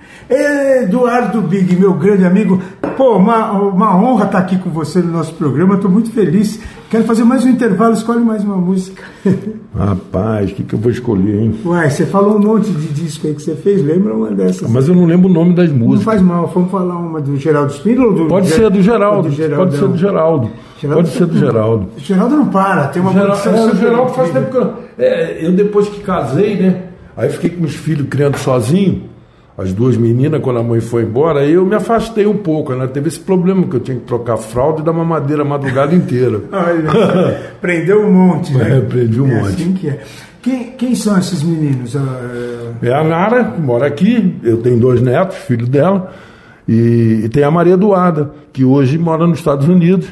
Eduardo 0.82 1.42
Big, 1.42 1.76
meu 1.76 1.94
grande 1.94 2.26
amigo, 2.26 2.60
pô, 2.98 3.18
uma, 3.18 3.52
uma 3.52 3.96
honra 3.96 4.26
estar 4.26 4.40
aqui 4.40 4.58
com 4.58 4.72
você 4.72 5.00
no 5.00 5.12
nosso 5.12 5.34
programa, 5.36 5.76
estou 5.76 5.92
muito 5.92 6.12
feliz. 6.12 6.60
Quero 6.90 7.04
fazer 7.04 7.24
mais 7.24 7.46
um 7.46 7.50
intervalo, 7.50 7.94
escolhe 7.94 8.20
mais 8.24 8.44
uma 8.44 8.58
música. 8.58 9.04
Rapaz, 9.78 10.52
o 10.52 10.56
que, 10.56 10.64
que 10.64 10.74
eu 10.74 10.80
vou 10.80 10.90
escolher, 10.92 11.40
hein? 11.40 11.56
Uai, 11.64 11.90
você 11.92 12.06
falou 12.08 12.38
um 12.38 12.40
monte 12.42 12.72
de 12.72 12.88
disco 12.88 13.28
aí 13.28 13.36
que 13.36 13.44
você 13.44 13.56
fez, 13.56 13.84
lembra 13.86 14.14
uma 14.16 14.32
dessas? 14.32 14.70
Mas 14.72 14.88
eu 14.88 14.96
não 14.96 15.06
lembro 15.06 15.30
o 15.30 15.34
nome 15.34 15.54
das 15.54 15.70
Não 15.70 15.78
músicas. 15.78 16.04
faz 16.06 16.22
mal, 16.22 16.48
vamos 16.48 16.72
falar 16.72 16.98
uma 16.98 17.22
do 17.22 17.38
Geraldo 17.38 17.72
Spindler 17.74 18.08
ou 18.08 18.14
do 18.16 18.26
Pode 18.26 18.48
Ge- 18.48 18.56
ser 18.56 18.70
do 18.72 18.82
Geraldo. 18.82 19.30
do 19.30 19.56
Pode 19.56 19.78
ser 19.78 19.88
do 19.88 19.98
Geraldo. 19.98 20.50
Geraldo 20.80 21.04
Pode 21.04 21.16
ser 21.16 21.26
do 21.26 21.38
Geraldo. 21.38 21.90
Geraldo 21.98 22.36
não 22.38 22.48
para, 22.48 22.88
tem 22.88 23.02
uma 23.02 23.12
Geral, 23.12 23.38
produção 23.38 23.54
é, 23.70 23.72
o 23.72 23.76
Geraldo 23.76 24.14
faz 24.14 24.32
tempo 24.32 24.52
que 24.52 24.58
eu, 24.58 24.74
é, 24.98 25.46
eu 25.46 25.52
depois 25.52 25.90
que 25.90 26.00
casei, 26.02 26.56
né? 26.56 26.84
Aí 27.18 27.30
fiquei 27.30 27.50
com 27.50 27.66
os 27.66 27.76
filhos 27.76 28.08
criando 28.10 28.38
sozinho. 28.38 29.10
as 29.58 29.74
duas 29.74 29.98
meninas, 29.98 30.42
quando 30.42 30.60
a 30.60 30.64
mãe 30.64 30.80
foi 30.80 31.04
embora, 31.04 31.42
aí 31.42 31.52
eu 31.52 31.66
me 31.66 31.76
afastei 31.76 32.26
um 32.26 32.38
pouco, 32.38 32.74
né? 32.74 32.88
Teve 32.88 33.10
esse 33.10 33.20
problema 33.20 33.68
que 33.68 33.76
eu 33.76 33.80
tinha 33.82 33.98
que 33.98 34.06
trocar 34.06 34.38
fralda 34.38 34.80
e 34.80 34.84
dar 34.86 34.94
mamadeira 34.94 35.42
a 35.42 35.46
madrugada 35.46 35.94
inteira. 35.94 36.40
Olha, 36.52 37.52
prendeu 37.60 38.06
um 38.06 38.12
monte, 38.12 38.54
né? 38.54 38.78
É, 38.78 38.82
prendi 38.82 39.20
um 39.20 39.28
é 39.30 39.36
monte. 39.36 39.48
Assim 39.50 39.74
que 39.74 39.90
é. 39.90 40.00
Quem, 40.42 40.72
quem 40.78 40.96
são 40.96 41.18
esses 41.20 41.44
meninos? 41.44 41.94
Ah, 41.98 42.72
É 42.82 42.94
a 42.94 43.04
Nara, 43.04 43.44
que 43.44 43.60
mora 43.60 43.86
aqui, 43.86 44.38
eu 44.42 44.58
tenho 44.62 44.80
dois 44.80 45.02
netos, 45.02 45.36
filho 45.36 45.68
dela, 45.68 46.14
e, 46.66 47.24
e 47.26 47.30
tem 47.30 47.44
a 47.44 47.52
Maria 47.52 47.74
Eduarda, 47.74 48.32
que 48.54 48.64
hoje 48.64 48.98
mora 48.98 49.28
nos 49.28 49.40
Estados 49.40 49.68
Unidos, 49.68 50.08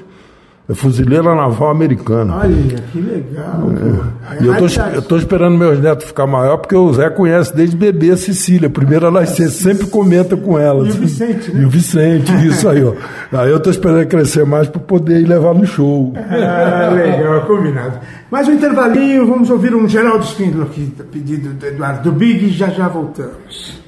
é 0.70 0.74
fuzileira 0.74 1.34
naval 1.34 1.70
americana. 1.70 2.36
olha, 2.36 2.76
que 2.92 3.00
legal. 3.00 3.62
pô. 3.62 4.44
E 4.44 4.48
eu 4.48 4.58
tô, 4.58 4.66
eu 4.96 5.02
tô 5.02 5.18
esperando 5.18 5.58
meus 5.58 5.80
netos 5.80 6.08
ficar 6.08 6.28
maior, 6.28 6.58
porque 6.58 6.76
o 6.76 6.92
Zé 6.92 7.10
conhece 7.10 7.56
desde 7.56 7.78
bebê 7.78 8.12
a 8.12 8.18
Cecília, 8.18 8.70
primeira 8.70 9.10
nascer, 9.10 9.50
sempre 9.50 9.88
comenta 9.88 10.36
com 10.36 10.60
ela. 10.60 10.84
E 10.84 10.88
o 10.88 10.90
assim. 10.90 11.00
Vicente, 11.00 11.54
né? 11.54 11.62
E 11.62 11.66
o 11.66 11.70
Vicente, 11.70 12.48
isso 12.48 12.68
aí, 12.68 12.84
ó. 12.84 12.94
Aí 13.32 13.50
eu 13.50 13.62
tô 13.62 13.70
esperando 13.70 14.06
crescer 14.08 14.46
mais 14.46 14.68
para 14.68 14.82
poder 14.82 15.22
ir 15.22 15.26
levar 15.26 15.54
no 15.54 15.66
show. 15.66 16.14
Ah, 16.18 16.90
legal, 16.94 17.46
combinado. 17.46 18.00
Mais 18.30 18.46
um 18.50 18.52
intervalinho, 18.52 19.26
vamos 19.26 19.50
ouvir 19.50 19.74
um 19.74 19.88
Geraldo 19.88 20.26
Espíndola 20.26 20.66
aqui, 20.66 20.94
tá 20.98 21.04
pedido 21.10 21.54
do 21.54 21.66
Eduardo 21.66 22.12
do 22.12 22.12
Big, 22.12 22.46
e 22.46 22.50
já 22.50 22.68
já 22.68 22.90
voltamos. 22.90 23.87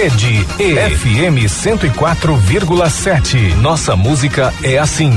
Rede 0.00 0.46
E 0.58 0.74
FM 0.96 1.44
104,7. 1.46 3.54
Nossa 3.56 3.94
música 3.94 4.50
é 4.62 4.78
assim. 4.78 5.12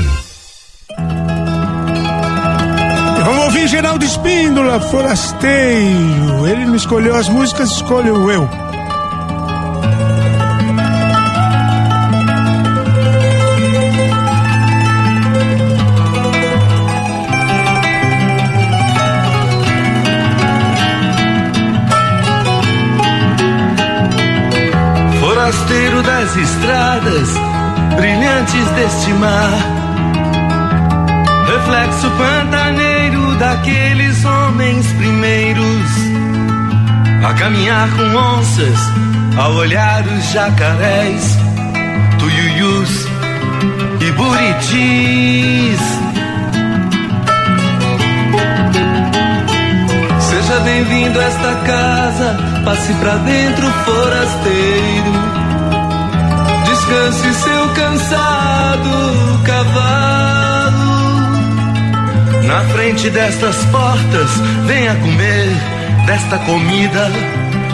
Vamos 3.23 3.45
ouvir 3.45 3.65
Geraldo 3.69 4.03
Espíndola, 4.03 4.81
Forasteiro. 4.81 6.45
Ele 6.45 6.65
não 6.65 6.75
escolheu 6.75 7.15
as 7.15 7.29
músicas, 7.29 7.71
escolheu 7.71 8.29
eu. 8.29 8.49
Estradas 26.43 27.29
brilhantes 27.95 28.69
deste 28.71 29.13
mar, 29.13 29.51
reflexo 31.47 32.12
pantaneiro 32.12 33.36
daqueles 33.36 34.25
homens 34.25 34.86
primeiros, 34.93 35.91
a 37.25 37.34
caminhar 37.34 37.89
com 37.91 38.17
onças, 38.17 38.79
a 39.38 39.47
olhar 39.49 40.03
os 40.06 40.32
jacarés, 40.32 41.38
tuiuius 42.19 43.08
e 44.01 44.12
buritis. 44.12 45.79
Seja 50.19 50.60
bem-vindo 50.60 51.19
a 51.19 51.23
esta 51.23 51.56
casa, 51.65 52.38
passe 52.65 52.93
pra 52.95 53.15
dentro, 53.17 53.71
forasteiro. 53.86 55.52
Descanse 56.93 57.34
seu 57.34 57.69
cansado 57.69 59.41
cavalo. 59.43 60.93
Na 62.45 62.60
frente 62.71 63.10
destas 63.10 63.56
portas, 63.65 64.29
venha 64.67 64.93
comer 64.97 65.49
desta 66.06 66.38
comida 66.38 67.12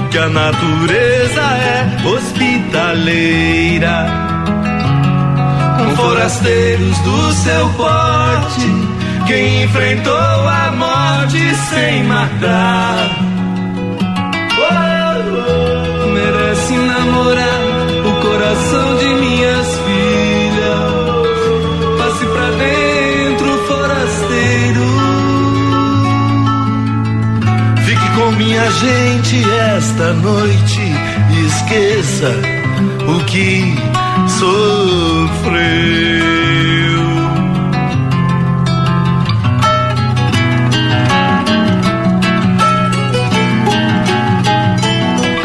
que 0.10 0.18
a 0.18 0.30
natureza 0.30 1.42
é 1.42 1.86
hospitaleira. 2.08 4.08
Com 5.80 5.98
forasteiros 5.98 6.98
do 7.00 7.34
seu 7.34 7.70
porte, 7.72 8.72
quem 9.28 9.64
enfrentou 9.64 10.16
a 10.16 10.72
morte 10.78 11.56
sem 11.70 12.06
matar. 12.06 13.10
Oh, 14.62 15.52
oh, 15.52 16.08
merece 16.08 16.74
namorar 16.74 17.69
coração 18.50 18.98
de 18.98 19.06
minhas 19.06 19.68
filhas. 19.86 20.90
Passe 22.00 22.26
pra 22.26 22.50
dentro, 22.52 23.68
forasteiro. 23.68 24.88
Fique 27.86 28.10
com 28.16 28.32
minha 28.32 28.72
gente 28.72 29.44
esta 29.78 30.14
noite 30.14 30.82
e 31.32 31.46
esqueça 31.46 32.32
o 33.08 33.24
que 33.26 33.76
sofreu. 34.40 35.70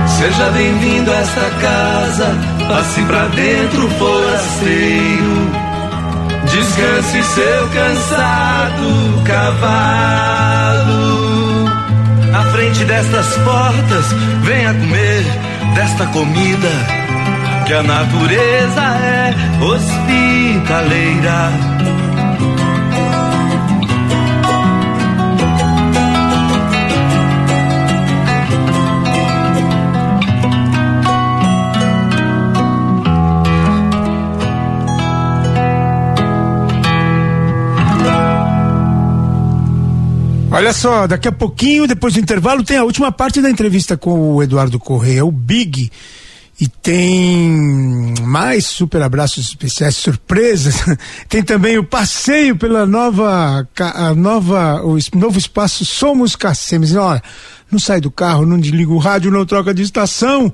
Seja 0.07 0.51
bem-vindo 0.53 1.13
a 1.13 1.17
esta 1.17 1.51
casa, 1.61 2.54
passe 2.69 3.03
pra 3.03 3.27
dentro, 3.27 3.89
forasteiro. 3.91 5.51
Descanse 6.51 7.23
seu 7.23 7.69
cansado 7.69 9.23
cavalo. 9.25 10.95
À 12.35 12.43
frente 12.53 12.85
destas 12.85 13.37
portas, 13.39 14.13
venha 14.43 14.75
comer 14.75 15.25
desta 15.75 16.07
comida 16.07 16.69
que 17.67 17.73
a 17.73 17.83
natureza 17.83 18.83
é 18.83 19.35
hospitaleira. 19.65 21.51
Olha 40.65 40.73
só, 40.73 41.07
daqui 41.07 41.29
a 41.29 41.33
pouquinho, 41.33 41.87
depois 41.87 42.15
do 42.15 42.21
intervalo, 42.21 42.65
tem 42.65 42.79
a 42.79 42.85
última 42.85 43.13
parte 43.13 43.39
da 43.43 43.51
entrevista 43.51 43.99
com 43.99 44.37
o 44.37 44.43
Eduardo 44.43 44.79
Correia, 44.79 45.23
o 45.23 45.31
Big. 45.31 45.93
E 46.59 46.67
tem 46.67 48.15
mais 48.23 48.65
super 48.65 49.03
abraços 49.03 49.47
especiais, 49.47 49.95
surpresas. 49.95 50.77
Tem 51.29 51.43
também 51.43 51.77
o 51.77 51.85
passeio 51.85 52.57
pela 52.57 52.87
nova, 52.87 53.69
a 53.79 54.15
nova, 54.15 54.81
o 54.83 54.97
novo 55.15 55.39
espaço 55.39 55.85
Somos 55.85 56.35
Cacemes. 56.35 56.97
Olha, 56.97 57.23
não 57.71 57.79
sai 57.79 58.01
do 58.01 58.11
carro, 58.11 58.47
não 58.47 58.59
desliga 58.59 58.91
o 58.91 58.99
rádio, 58.99 59.31
não 59.31 59.45
troca 59.45 59.75
de 59.75 59.83
estação. 59.83 60.51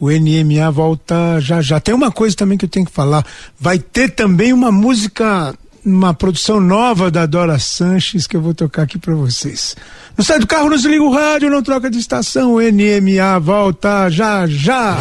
O 0.00 0.10
NMA 0.10 0.70
volta 0.70 1.38
já 1.40 1.60
já. 1.60 1.78
Tem 1.78 1.94
uma 1.94 2.10
coisa 2.10 2.34
também 2.34 2.56
que 2.56 2.64
eu 2.64 2.70
tenho 2.70 2.86
que 2.86 2.92
falar. 2.92 3.22
Vai 3.60 3.78
ter 3.78 4.12
também 4.12 4.50
uma 4.50 4.72
música, 4.72 5.54
uma 5.84 6.14
produção 6.14 6.60
nova 6.60 7.10
da 7.10 7.26
Dora 7.26 7.58
Sanches 7.58 8.26
que 8.26 8.36
eu 8.36 8.40
vou 8.40 8.54
tocar 8.54 8.82
aqui 8.82 8.98
pra 8.98 9.14
vocês. 9.14 9.76
Não 10.16 10.24
sai 10.24 10.38
do 10.38 10.46
carro, 10.46 10.68
não 10.68 10.76
desliga 10.76 11.02
o 11.02 11.12
rádio, 11.12 11.50
não 11.50 11.62
troca 11.62 11.90
de 11.90 11.98
estação. 11.98 12.58
NMA 12.58 13.38
volta 13.40 14.08
já 14.10 14.46
já. 14.46 14.96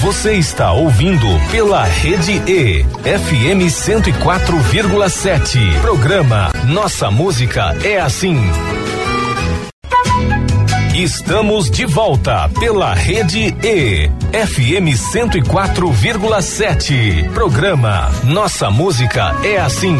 Você 0.00 0.34
está 0.34 0.72
ouvindo 0.72 1.26
pela 1.50 1.84
Rede 1.84 2.40
E, 2.46 2.84
FM 3.02 3.66
104,7. 3.68 5.80
Programa 5.80 6.50
Nossa 6.68 7.10
Música 7.10 7.76
é 7.82 8.00
Assim. 8.00 8.38
Estamos 10.96 11.70
de 11.70 11.84
volta 11.84 12.48
pela 12.58 12.94
Rede 12.94 13.54
E, 13.62 14.08
FM 14.32 14.96
104,7. 14.96 17.28
Programa 17.34 18.10
Nossa 18.24 18.70
Música 18.70 19.36
é 19.44 19.60
Assim. 19.60 19.94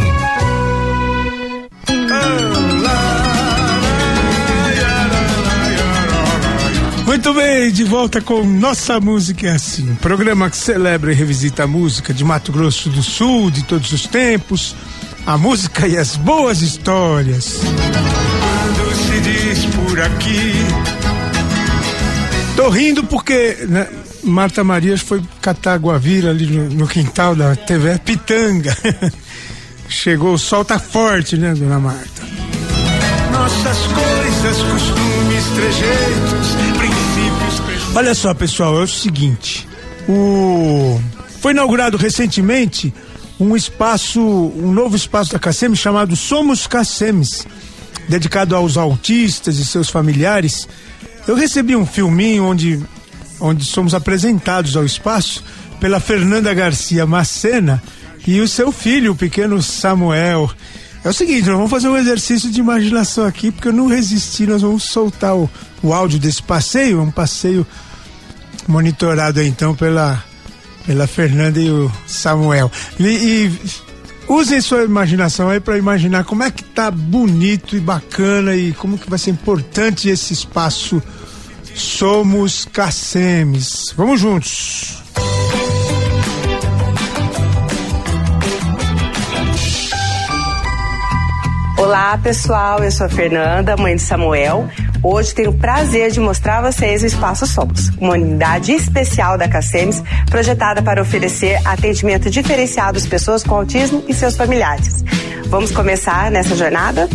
Muito 7.05 7.35
bem, 7.35 7.71
de 7.71 7.85
volta 7.85 8.23
com 8.23 8.43
Nossa 8.45 8.99
Música 8.99 9.49
é 9.49 9.51
Assim, 9.51 9.91
um 9.91 9.97
programa 9.97 10.49
que 10.49 10.57
celebra 10.57 11.13
e 11.13 11.15
revisita 11.15 11.65
a 11.65 11.67
música 11.67 12.15
de 12.15 12.25
Mato 12.25 12.51
Grosso 12.51 12.89
do 12.89 13.03
Sul, 13.03 13.51
de 13.51 13.65
todos 13.65 13.93
os 13.93 14.07
tempos, 14.07 14.75
a 15.27 15.37
música 15.37 15.87
e 15.87 15.99
as 15.99 16.17
boas 16.17 16.63
histórias. 16.63 17.61
Quando 17.61 18.95
se 18.95 19.21
diz 19.21 19.67
por 19.67 20.01
aqui, 20.01 20.66
Tô 22.67 22.71
rindo 22.71 23.05
porque 23.05 23.59
né, 23.69 23.87
Marta 24.25 24.65
Marias 24.65 25.01
foi 25.01 25.23
catar 25.41 25.79
guavira 25.79 26.31
ali 26.31 26.47
no, 26.47 26.69
no 26.69 26.89
quintal 26.89 27.37
da 27.37 27.55
TV 27.55 27.97
Pitanga. 28.01 28.77
Chegou, 29.89 30.35
o 30.35 30.39
sol 30.39 30.65
tá 30.65 30.77
forte, 30.77 31.37
né, 31.37 31.55
dona 31.55 31.79
Marta? 31.79 32.27
nossas 33.31 33.79
coisas, 33.87 34.57
costumes, 34.65 35.45
trejeitos, 35.55 36.57
Olha 37.95 38.17
só, 38.17 38.35
pessoal, 38.35 38.81
é 38.81 38.83
o 38.83 38.89
seguinte. 38.89 39.69
O... 40.09 41.01
Foi 41.41 41.53
inaugurado 41.53 41.97
recentemente 41.97 42.93
um 43.39 43.55
espaço, 43.55 44.21
um 44.21 44.73
novo 44.73 44.97
espaço 44.97 45.31
da 45.31 45.39
CACEMES 45.39 45.79
chamado 45.79 46.17
Somos 46.17 46.67
CACEMES, 46.67 47.47
dedicado 48.09 48.57
aos 48.57 48.77
autistas 48.77 49.57
e 49.59 49.65
seus 49.65 49.89
familiares. 49.89 50.67
Eu 51.27 51.35
recebi 51.35 51.75
um 51.75 51.85
filminho 51.85 52.45
onde, 52.45 52.81
onde 53.41 53.65
somos 53.65 53.95
apresentados 53.95 54.77
ao 54.77 54.85
espaço 54.85 55.43
pela 55.81 55.99
Fernanda 55.99 56.55
Garcia 56.55 57.05
Macena 57.05 57.83
e 58.27 58.41
o 58.41 58.49
seu 58.49 58.71
filho, 58.71 59.13
o 59.13 59.17
pequeno 59.17 59.61
Samuel. 59.63 60.51
É 61.05 61.09
o 61.09 61.13
seguinte, 61.13 61.47
nós 61.47 61.57
vamos 61.57 61.71
fazer 61.71 61.89
um 61.89 61.97
exercício 61.97 62.51
de 62.51 62.61
imaginação 62.61 63.25
aqui, 63.25 63.51
porque 63.51 63.69
eu 63.69 63.73
não 63.73 63.87
resisti, 63.87 64.47
nós 64.47 64.63
vamos 64.63 64.85
soltar 64.85 65.37
o, 65.37 65.51
o 65.83 65.93
áudio 65.93 66.19
desse 66.19 66.43
passeio, 66.43 67.01
um 67.01 67.11
passeio 67.11 67.67
monitorado 68.67 69.43
então 69.43 69.75
pela, 69.75 70.23
pela 70.85 71.07
Fernanda 71.07 71.61
e 71.61 71.71
o 71.71 71.91
Samuel. 72.07 72.71
E, 72.99 73.05
e 73.05 73.53
usem 74.29 74.61
sua 74.61 74.85
imaginação 74.85 75.49
aí 75.49 75.61
para 75.61 75.79
imaginar 75.79 76.25
como 76.25 76.43
é 76.43 76.51
que 76.51 76.65
tá 76.65 76.91
bonito 76.91 77.77
e 77.77 77.81
bacana 77.81 78.55
e 78.55 78.73
como 78.73 78.99
que 78.99 79.09
vai 79.09 79.19
ser 79.19 79.31
importante 79.31 80.09
esse 80.09 80.33
espaço 80.33 81.03
Somos 81.77 82.65
Cacemes. 82.65 83.93
Vamos 83.95 84.19
juntos. 84.19 85.03
Olá 91.77 92.17
pessoal, 92.17 92.83
eu 92.83 92.91
sou 92.91 93.05
a 93.05 93.11
Fernanda, 93.11 93.77
mãe 93.77 93.95
de 93.95 94.01
Samuel. 94.01 94.67
Hoje 95.03 95.35
tenho 95.35 95.51
o 95.51 95.59
prazer 95.59 96.11
de 96.11 96.19
mostrar 96.19 96.59
a 96.65 96.73
vocês 96.73 97.03
o 97.03 97.07
Espaço 97.07 97.47
Somos, 97.47 97.91
uma 98.01 98.15
unidade 98.15 98.73
especial 98.73 99.37
da 99.37 99.47
CACEMES 99.47 100.03
projetada 100.31 100.83
para 100.83 101.03
oferecer 101.03 101.61
atendimento 101.63 102.31
diferenciado 102.31 102.97
às 102.97 103.07
pessoas 103.07 103.45
com 103.45 103.55
autismo 103.55 104.03
e 104.09 104.15
seus 104.15 104.35
familiares. 104.35 105.05
Vamos 105.49 105.71
começar 105.73 106.31
nessa 106.31 106.57
jornada? 106.57 107.07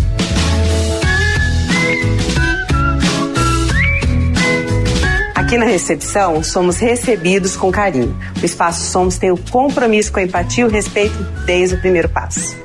Aqui 5.52 5.58
na 5.58 5.66
recepção, 5.66 6.42
somos 6.42 6.78
recebidos 6.78 7.58
com 7.58 7.70
carinho. 7.74 8.18
O 8.42 8.46
Espaço 8.46 8.90
Somos 8.90 9.18
tem 9.18 9.32
o 9.32 9.38
compromisso 9.38 10.10
com 10.10 10.22
a 10.22 10.24
empatia 10.24 10.64
e 10.64 10.66
o 10.66 10.72
respeito 10.72 11.22
desde 11.46 11.76
o 11.76 11.78
primeiro 11.82 12.08
passo. 12.08 12.56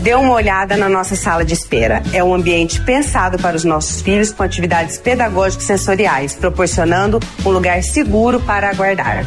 Dê 0.00 0.14
uma 0.14 0.32
olhada 0.32 0.78
na 0.78 0.88
nossa 0.88 1.14
sala 1.14 1.44
de 1.44 1.52
espera. 1.52 2.02
É 2.14 2.24
um 2.24 2.32
ambiente 2.32 2.80
pensado 2.80 3.36
para 3.36 3.54
os 3.54 3.64
nossos 3.64 4.00
filhos 4.00 4.32
com 4.32 4.42
atividades 4.42 4.96
pedagógicas 4.96 5.66
sensoriais, 5.66 6.34
proporcionando 6.34 7.20
um 7.44 7.50
lugar 7.50 7.82
seguro 7.82 8.40
para 8.40 8.70
aguardar. 8.70 9.26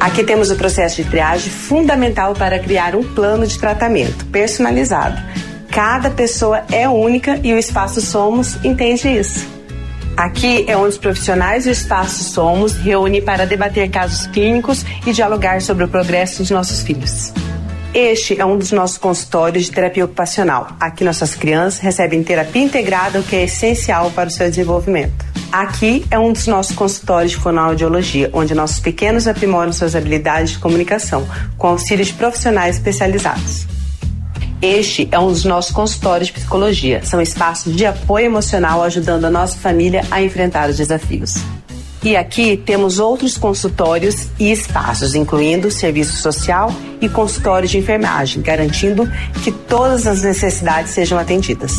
Aqui 0.00 0.24
temos 0.24 0.50
o 0.50 0.56
processo 0.56 0.96
de 0.96 1.10
triagem 1.10 1.50
fundamental 1.52 2.32
para 2.32 2.58
criar 2.58 2.96
um 2.96 3.04
plano 3.04 3.46
de 3.46 3.58
tratamento 3.58 4.24
personalizado. 4.32 5.20
Cada 5.70 6.08
pessoa 6.08 6.62
é 6.72 6.88
única 6.88 7.38
e 7.42 7.52
o 7.52 7.58
Espaço 7.58 8.00
Somos 8.00 8.56
entende 8.64 9.08
isso. 9.08 9.52
Aqui 10.16 10.64
é 10.68 10.76
onde 10.76 10.90
os 10.90 10.98
profissionais 10.98 11.64
do 11.64 11.70
Espaço 11.70 12.22
Somos 12.22 12.74
reúnem 12.74 13.20
para 13.20 13.44
debater 13.44 13.90
casos 13.90 14.28
clínicos 14.28 14.84
e 15.04 15.12
dialogar 15.12 15.60
sobre 15.60 15.84
o 15.84 15.88
progresso 15.88 16.44
de 16.44 16.52
nossos 16.52 16.82
filhos. 16.82 17.32
Este 17.92 18.40
é 18.40 18.44
um 18.44 18.56
dos 18.56 18.70
nossos 18.70 18.96
consultórios 18.96 19.64
de 19.64 19.72
terapia 19.72 20.04
ocupacional. 20.04 20.68
Aqui 20.78 21.02
nossas 21.02 21.34
crianças 21.34 21.80
recebem 21.80 22.22
terapia 22.22 22.62
integrada, 22.62 23.20
o 23.20 23.22
que 23.24 23.34
é 23.34 23.44
essencial 23.44 24.10
para 24.12 24.28
o 24.28 24.32
seu 24.32 24.48
desenvolvimento. 24.48 25.24
Aqui 25.50 26.04
é 26.10 26.18
um 26.18 26.32
dos 26.32 26.46
nossos 26.46 26.74
consultórios 26.74 27.32
de 27.32 27.38
fonoaudiologia, 27.38 28.30
onde 28.32 28.54
nossos 28.54 28.80
pequenos 28.80 29.26
aprimoram 29.26 29.72
suas 29.72 29.96
habilidades 29.96 30.52
de 30.52 30.58
comunicação, 30.58 31.26
com 31.58 31.68
auxílio 31.68 32.04
de 32.04 32.12
profissionais 32.12 32.76
especializados. 32.76 33.73
Este 34.60 35.08
é 35.10 35.18
um 35.18 35.28
dos 35.28 35.44
nossos 35.44 35.72
consultórios 35.72 36.28
de 36.28 36.34
psicologia. 36.34 37.04
São 37.04 37.20
espaços 37.20 37.74
de 37.74 37.84
apoio 37.84 38.26
emocional 38.26 38.82
ajudando 38.82 39.24
a 39.26 39.30
nossa 39.30 39.56
família 39.56 40.04
a 40.10 40.22
enfrentar 40.22 40.70
os 40.70 40.76
desafios. 40.76 41.34
E 42.02 42.16
aqui 42.16 42.58
temos 42.58 42.98
outros 42.98 43.38
consultórios 43.38 44.28
e 44.38 44.52
espaços, 44.52 45.14
incluindo 45.14 45.70
serviço 45.70 46.18
social 46.18 46.70
e 47.00 47.08
consultório 47.08 47.66
de 47.66 47.78
enfermagem, 47.78 48.42
garantindo 48.42 49.10
que 49.42 49.50
todas 49.50 50.06
as 50.06 50.22
necessidades 50.22 50.92
sejam 50.92 51.18
atendidas. 51.18 51.72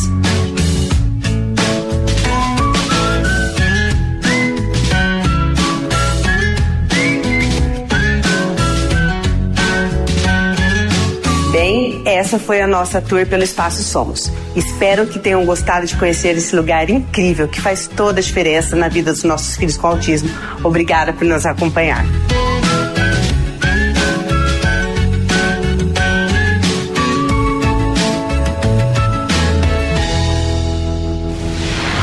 Essa 12.26 12.38
foi 12.40 12.60
a 12.60 12.66
nossa 12.66 13.00
tour 13.00 13.24
pelo 13.24 13.44
Espaço 13.44 13.84
Somos. 13.84 14.32
Espero 14.56 15.06
que 15.06 15.16
tenham 15.16 15.46
gostado 15.46 15.86
de 15.86 15.94
conhecer 15.94 16.36
esse 16.36 16.56
lugar 16.56 16.90
incrível 16.90 17.46
que 17.46 17.60
faz 17.60 17.86
toda 17.86 18.18
a 18.18 18.22
diferença 18.22 18.74
na 18.74 18.88
vida 18.88 19.12
dos 19.12 19.22
nossos 19.22 19.56
filhos 19.56 19.76
com 19.76 19.86
autismo. 19.86 20.28
Obrigada 20.64 21.12
por 21.12 21.24
nos 21.24 21.46
acompanhar. 21.46 22.04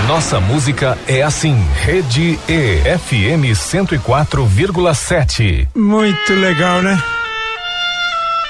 Nossa 0.07 0.39
música 0.39 0.97
é 1.05 1.21
assim. 1.21 1.61
Rede 1.82 2.39
E 2.47 2.78
FM 2.97 3.51
104,7. 3.53 5.67
Muito 5.76 6.34
legal, 6.34 6.82
né? 6.82 6.97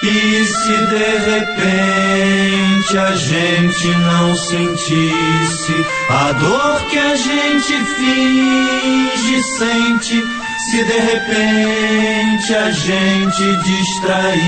E 0.06 0.46
se 0.46 0.78
de 0.88 1.08
repente 1.32 2.98
a 2.98 3.16
gente 3.16 3.88
não 3.88 4.36
sentisse 4.36 5.86
a 6.10 6.32
dor 6.34 6.82
que 6.90 6.98
a 6.98 7.16
gente 7.16 7.74
finge 7.96 9.44
sente, 9.58 10.22
se 10.70 10.84
de 10.84 11.00
repente 11.00 12.54
a 12.54 12.70
gente 12.72 13.56
distraísse 13.64 14.44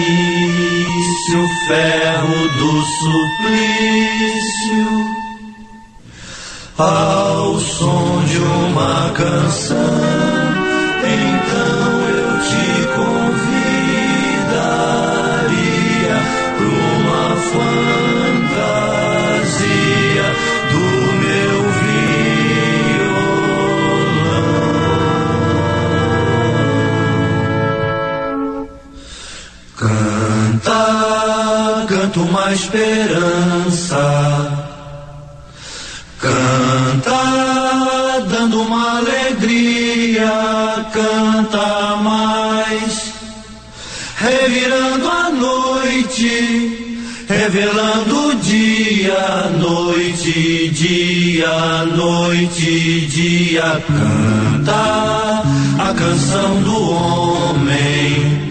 o 1.36 1.48
ferro 1.68 2.50
do 2.58 2.82
suplício 3.00 4.36
ao 6.78 7.60
som 7.62 8.24
de 8.26 8.40
uma 8.40 9.10
canção, 9.12 9.78
então 11.04 11.85
fantasia 17.54 18.68
do 20.72 20.86
meu 21.22 21.58
violão. 21.82 23.46
Canta, 29.78 30.82
canta 31.88 32.20
uma 32.20 32.46
esperança. 32.54 34.65
Revelando 47.28 48.36
dia, 48.42 49.50
noite, 49.60 50.70
dia, 50.70 51.86
noite, 51.96 53.08
dia, 53.08 53.82
canta 53.88 55.44
a 55.80 55.94
canção 55.94 56.62
do 56.62 56.92
homem, 56.92 58.50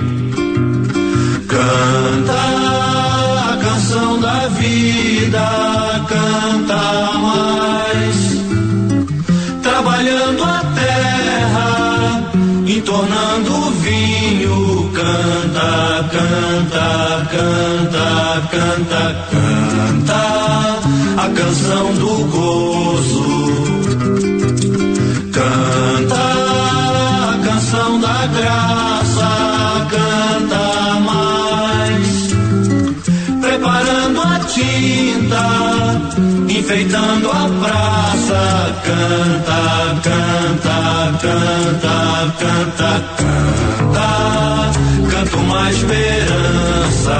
canta 1.47 2.33
a 3.53 3.59
canção 3.63 4.21
da 4.21 4.49
vida, 4.49 6.05
canta 6.09 7.13
mais, 7.19 8.17
trabalhando 9.63 10.45
a 10.45 10.65
terra, 10.75 12.23
entornando 12.67 13.64
canta, 15.05 15.71
canta, 16.15 16.89
canta, 17.33 18.09
canta, 18.51 19.03
canta 19.31 20.23
a 21.17 21.29
canção 21.29 21.87
do 21.95 22.15
gozo, 22.35 23.29
canta 25.33 26.25
a 27.29 27.39
canção 27.45 28.01
da 28.01 28.27
graça, 28.39 29.31
canta 29.95 30.65
mais. 31.01 32.11
Preparando 33.41 34.21
a 34.23 34.39
tinta, 34.55 35.45
enfeitando 36.49 37.31
a 37.31 37.49
praça. 37.61 38.43
Canta, 38.85 39.61
canta, 40.03 40.79
canta, 41.21 41.95
canta, 42.39 42.89
canta, 43.19 43.74
esperança. 45.71 47.19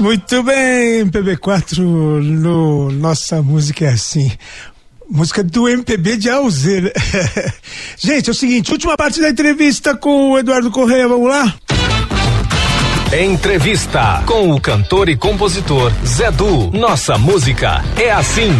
Muito 0.00 0.42
bem, 0.42 1.04
MPB4 1.04 1.78
no 1.78 2.90
Nossa 2.90 3.42
Música 3.42 3.84
é 3.84 3.88
Assim. 3.88 4.32
Música 5.10 5.44
do 5.44 5.68
MPB 5.68 6.16
de 6.16 6.30
Alzeira. 6.30 6.90
Gente, 7.98 8.28
é 8.28 8.30
o 8.30 8.34
seguinte, 8.34 8.72
última 8.72 8.96
parte 8.96 9.20
da 9.20 9.28
entrevista 9.28 9.94
com 9.94 10.30
o 10.30 10.38
Eduardo 10.38 10.70
Correia, 10.70 11.06
vamos 11.06 11.28
lá? 11.28 11.54
Entrevista 13.12 14.22
com 14.24 14.52
o 14.52 14.58
cantor 14.58 15.10
e 15.10 15.16
compositor 15.18 15.92
Zé 16.06 16.30
Du. 16.30 16.70
Nossa 16.70 17.18
música 17.18 17.84
é 17.98 18.10
assim. 18.10 18.52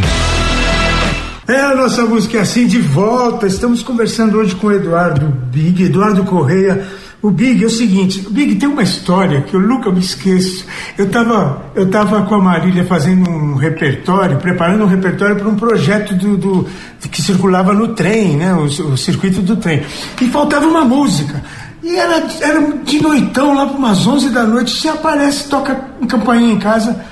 É, 1.49 1.59
a 1.59 1.75
nossa 1.75 2.05
música 2.05 2.37
é 2.37 2.41
assim, 2.43 2.67
de 2.67 2.79
volta. 2.79 3.47
Estamos 3.47 3.83
conversando 3.83 4.37
hoje 4.37 4.55
com 4.55 4.67
o 4.67 4.73
Eduardo 4.73 5.27
Big, 5.27 5.85
Eduardo 5.85 6.23
Correia. 6.23 6.87
O 7.23 7.31
Big 7.31 7.63
é 7.63 7.67
o 7.67 7.71
seguinte, 7.71 8.25
o 8.27 8.31
Big 8.31 8.55
tem 8.55 8.67
uma 8.69 8.83
história 8.83 9.43
que 9.43 9.53
eu 9.55 9.61
nunca 9.61 9.91
me 9.93 10.01
esqueço. 10.01 10.65
Eu 10.97 11.05
estava 11.07 11.67
eu 11.75 11.91
tava 11.91 12.23
com 12.23 12.35
a 12.35 12.39
Marília 12.43 12.85
fazendo 12.85 13.29
um 13.29 13.55
repertório, 13.57 14.39
preparando 14.39 14.85
um 14.85 14.87
repertório 14.87 15.37
para 15.37 15.49
um 15.49 15.55
projeto 15.55 16.15
do, 16.15 16.37
do- 16.39 16.67
que 17.11 17.21
circulava 17.21 17.75
no 17.75 17.89
trem, 17.89 18.37
né? 18.39 18.55
O, 18.55 18.63
o 18.65 18.97
circuito 18.97 19.43
do 19.43 19.57
trem. 19.57 19.83
E 20.21 20.25
faltava 20.29 20.67
uma 20.67 20.83
música. 20.85 21.43
E 21.83 21.95
era, 21.95 22.27
era 22.41 22.73
de 22.85 23.03
noitão, 23.03 23.55
lá 23.55 23.67
para 23.67 23.77
umas 23.77 24.07
11 24.07 24.31
da 24.31 24.45
noite, 24.45 24.79
você 24.81 24.89
aparece, 24.89 25.49
toca 25.49 25.75
campainha 26.09 26.53
em 26.55 26.59
casa 26.59 27.05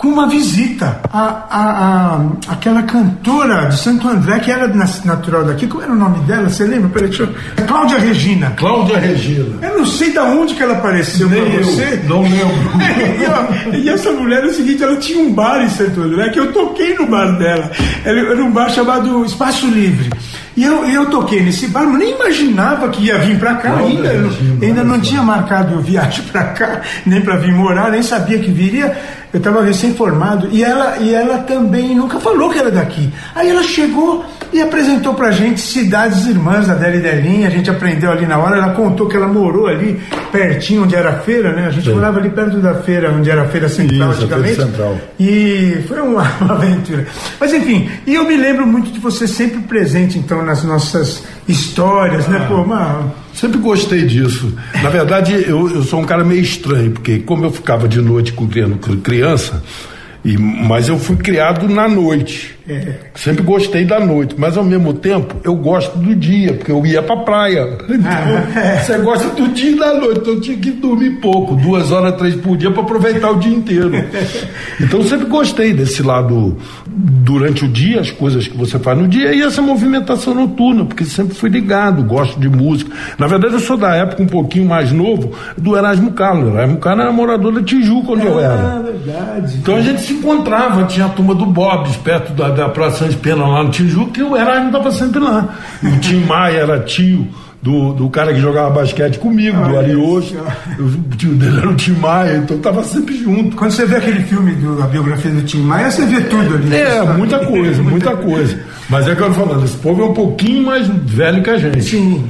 com 0.00 0.08
uma 0.08 0.26
visita. 0.26 0.98
A, 1.12 1.44
a, 1.50 2.16
a- 2.16 2.20
aquela 2.48 2.82
cantora 2.84 3.66
de 3.66 3.76
Santo 3.78 4.08
André, 4.08 4.38
que 4.38 4.50
era 4.50 4.66
natural 5.04 5.44
daqui, 5.44 5.66
como 5.66 5.82
era 5.82 5.92
o 5.92 5.96
nome 5.96 6.20
dela? 6.20 6.48
Você 6.48 6.64
lembra? 6.64 6.88
Peraí, 6.88 7.08
deixa 7.08 7.24
eu... 7.24 7.66
Cláudia 7.66 7.98
Regina. 7.98 8.50
Cláudia 8.56 8.98
Regina. 8.98 9.58
Eu 9.60 9.78
não 9.78 9.86
sei 9.86 10.10
de 10.10 10.18
onde 10.18 10.54
que 10.54 10.62
ela 10.62 10.72
apareceu 10.78 11.28
Nem 11.28 11.44
pra 11.44 11.54
eu, 11.54 11.64
você. 11.64 12.02
não 12.08 12.22
lembro. 12.22 12.70
e, 13.20 13.26
ó, 13.26 13.76
e 13.76 13.88
essa 13.90 14.10
mulher 14.12 14.42
é 14.42 14.46
o 14.46 14.54
seguinte, 14.54 14.82
ela 14.82 14.96
tinha 14.96 15.22
um 15.22 15.32
bar 15.34 15.62
em 15.62 15.68
Santo 15.68 16.00
André, 16.00 16.30
que 16.30 16.40
eu 16.40 16.50
toquei 16.50 16.94
no 16.94 17.06
bar 17.06 17.36
dela. 17.36 17.70
Era, 18.02 18.18
era 18.20 18.42
um 18.42 18.50
bar 18.50 18.70
chamado 18.70 19.22
Espaço 19.26 19.66
Livre. 19.66 20.08
E 20.56 20.64
eu, 20.64 20.84
e 20.88 20.94
eu 20.94 21.06
toquei 21.06 21.42
nesse 21.42 21.68
bar, 21.68 21.84
mas 21.86 21.98
nem 21.98 22.14
imaginava 22.14 22.88
que 22.88 23.04
ia 23.04 23.18
vir 23.18 23.38
pra 23.38 23.54
cá 23.54 23.70
Cláudia 23.70 24.10
ainda. 24.10 24.28
Regina, 24.28 24.58
ainda 24.66 24.84
não 24.84 25.00
tinha 25.00 25.22
marcado 25.22 25.80
viagem 25.80 26.24
pra 26.32 26.44
cá, 26.44 26.80
nem 27.06 27.20
pra 27.20 27.36
vir 27.36 27.52
morar, 27.54 27.90
nem 27.90 28.02
sabia 28.02 28.38
que 28.38 28.50
viria. 28.50 28.96
Eu 29.32 29.38
estava 29.38 29.62
recém-formado. 29.62 30.48
E 30.50 30.64
ela, 30.64 30.98
e 30.98 31.14
ela 31.14 31.38
também 31.38 31.94
nunca 31.94 32.18
falou 32.18 32.50
que 32.50 32.58
era 32.58 32.70
daqui. 32.70 33.10
Aí 33.34 33.48
ela 33.48 33.62
chegou 33.62 34.24
e 34.52 34.60
apresentou 34.60 35.14
pra 35.14 35.30
gente 35.30 35.60
cidades 35.60 36.26
irmãs 36.26 36.66
da 36.66 36.74
Deli 36.74 36.98
Delinha. 36.98 37.46
A 37.46 37.50
gente 37.50 37.70
aprendeu 37.70 38.10
ali 38.10 38.26
na 38.26 38.38
hora. 38.38 38.56
Ela 38.56 38.70
contou 38.70 39.06
que 39.06 39.16
ela 39.16 39.28
morou 39.28 39.68
ali 39.68 40.00
pertinho 40.32 40.82
onde 40.82 40.96
era 40.96 41.10
a 41.10 41.18
feira, 41.20 41.52
né? 41.52 41.66
A 41.66 41.70
gente 41.70 41.84
Sim. 41.84 41.94
morava 41.94 42.18
ali 42.18 42.30
perto 42.30 42.56
da 42.58 42.74
feira, 42.74 43.12
onde 43.12 43.30
era 43.30 43.42
a 43.42 43.48
feira 43.48 43.68
central 43.68 44.10
Isso, 44.10 44.24
a 44.24 44.26
feira 44.26 44.36
antigamente. 44.36 44.70
central. 44.70 44.98
E 45.18 45.84
foi 45.86 46.00
uma, 46.00 46.22
uma 46.40 46.54
aventura. 46.54 47.06
Mas 47.38 47.52
enfim, 47.52 47.88
e 48.06 48.14
eu 48.14 48.24
me 48.24 48.36
lembro 48.36 48.66
muito 48.66 48.90
de 48.90 48.98
você 48.98 49.28
sempre 49.28 49.60
presente, 49.60 50.18
então, 50.18 50.44
nas 50.44 50.64
nossas 50.64 51.22
histórias, 51.46 52.26
né? 52.26 52.44
Pô, 52.48 52.62
uma, 52.62 53.12
Sempre 53.40 53.58
gostei 53.58 54.04
disso. 54.04 54.52
Na 54.82 54.90
verdade, 54.90 55.32
eu, 55.32 55.70
eu 55.70 55.82
sou 55.82 56.00
um 56.00 56.04
cara 56.04 56.24
meio 56.24 56.42
estranho, 56.42 56.90
porque 56.90 57.20
como 57.20 57.44
eu 57.44 57.50
ficava 57.50 57.88
de 57.88 58.00
noite 58.00 58.32
com 58.32 58.46
criança, 58.46 58.76
criança 59.20 59.62
e, 60.24 60.36
mas 60.38 60.88
eu 60.88 60.98
fui 60.98 61.16
criado 61.16 61.68
na 61.68 61.88
noite. 61.88 62.58
Sempre 63.14 63.42
gostei 63.42 63.84
da 63.84 63.98
noite, 64.00 64.34
mas 64.38 64.56
ao 64.56 64.64
mesmo 64.64 64.92
tempo 64.94 65.36
eu 65.44 65.54
gosto 65.56 65.98
do 65.98 66.14
dia, 66.14 66.54
porque 66.54 66.70
eu 66.72 66.84
ia 66.86 67.02
pra 67.02 67.16
praia. 67.18 67.78
Então, 67.88 68.10
você 68.84 68.98
gosta 68.98 69.28
do 69.30 69.48
dia 69.48 69.70
e 69.72 69.76
da 69.78 69.94
noite, 69.94 70.20
então 70.20 70.34
eu 70.34 70.40
tinha 70.40 70.56
que 70.56 70.70
dormir 70.70 71.10
pouco, 71.20 71.54
duas 71.56 71.90
horas, 71.92 72.14
três 72.16 72.34
por 72.36 72.56
dia, 72.56 72.70
para 72.70 72.82
aproveitar 72.82 73.30
o 73.30 73.38
dia 73.38 73.52
inteiro. 73.54 73.92
Então 74.80 75.00
eu 75.00 75.06
sempre 75.06 75.26
gostei 75.26 75.72
desse 75.72 76.02
lado 76.02 76.56
durante 76.86 77.64
o 77.64 77.68
dia, 77.68 78.00
as 78.00 78.10
coisas 78.10 78.46
que 78.48 78.56
você 78.56 78.78
faz 78.78 78.98
no 78.98 79.06
dia, 79.08 79.32
e 79.34 79.42
essa 79.42 79.60
movimentação 79.62 80.34
noturna, 80.34 80.84
porque 80.84 81.04
sempre 81.04 81.34
fui 81.34 81.48
ligado, 81.50 82.02
gosto 82.02 82.38
de 82.40 82.48
música. 82.48 82.90
Na 83.18 83.26
verdade, 83.26 83.54
eu 83.54 83.60
sou 83.60 83.76
da 83.76 83.94
época 83.94 84.22
um 84.22 84.26
pouquinho 84.26 84.66
mais 84.66 84.90
novo 84.92 85.32
do 85.56 85.76
Erasmo 85.76 86.12
Carlos. 86.12 86.48
O 86.52 86.56
Erasmo 86.56 86.78
Carlos 86.78 87.02
era 87.04 87.12
morador 87.12 87.52
da 87.52 87.62
Tijuca, 87.62 88.12
onde 88.12 88.26
eu 88.26 88.38
Ah, 88.38 88.42
era. 88.42 88.80
verdade. 88.82 89.56
Então 89.58 89.76
a 89.76 89.80
gente 89.80 90.00
se 90.02 90.12
encontrava, 90.14 90.84
tinha 90.84 91.06
a 91.06 91.08
turma 91.10 91.34
do 91.34 91.46
Bob's, 91.46 91.96
perto 91.96 92.32
da, 92.32 92.48
da 92.60 92.68
Praça 92.68 93.08
de 93.08 93.16
Pena 93.16 93.46
lá 93.46 93.62
no 93.64 93.70
Tijuca, 93.70 94.20
e 94.20 94.22
o 94.22 94.36
Erasmo 94.36 94.66
estava 94.66 94.90
sempre 94.92 95.18
lá. 95.18 95.48
O 95.82 95.98
Tim 95.98 96.24
Maia 96.24 96.58
era 96.58 96.80
tio 96.80 97.26
do, 97.62 97.92
do 97.92 98.08
cara 98.08 98.32
que 98.32 98.40
jogava 98.40 98.70
basquete 98.70 99.18
comigo, 99.18 99.56
do 99.56 99.62
Olha 99.64 99.80
Ariosto. 99.80 100.34
O 100.78 101.16
tio 101.16 101.34
dele 101.34 101.58
era 101.58 101.68
o 101.70 101.74
Tim 101.74 101.92
Maia, 101.92 102.36
então 102.36 102.56
estava 102.56 102.82
sempre 102.84 103.16
junto. 103.22 103.56
Quando 103.56 103.70
você 103.70 103.86
vê 103.86 103.96
aquele 103.96 104.20
filme 104.22 104.52
da 104.76 104.86
biografia 104.86 105.30
do 105.30 105.42
Tim 105.42 105.62
Maia, 105.62 105.90
você 105.90 106.04
vê 106.06 106.20
tudo 106.22 106.54
ali. 106.54 106.74
É, 106.74 107.02
muita 107.02 107.38
coisa, 107.40 107.82
muita 107.82 108.16
coisa. 108.16 108.58
Mas 108.88 109.06
é 109.06 109.14
que 109.14 109.22
eu 109.22 109.26
tô 109.26 109.32
falando, 109.34 109.64
esse 109.64 109.76
povo 109.76 110.02
é 110.02 110.04
um 110.06 110.14
pouquinho 110.14 110.66
mais 110.66 110.86
velho 110.88 111.42
que 111.42 111.50
a 111.50 111.58
gente. 111.58 111.82
Sim. 111.82 112.24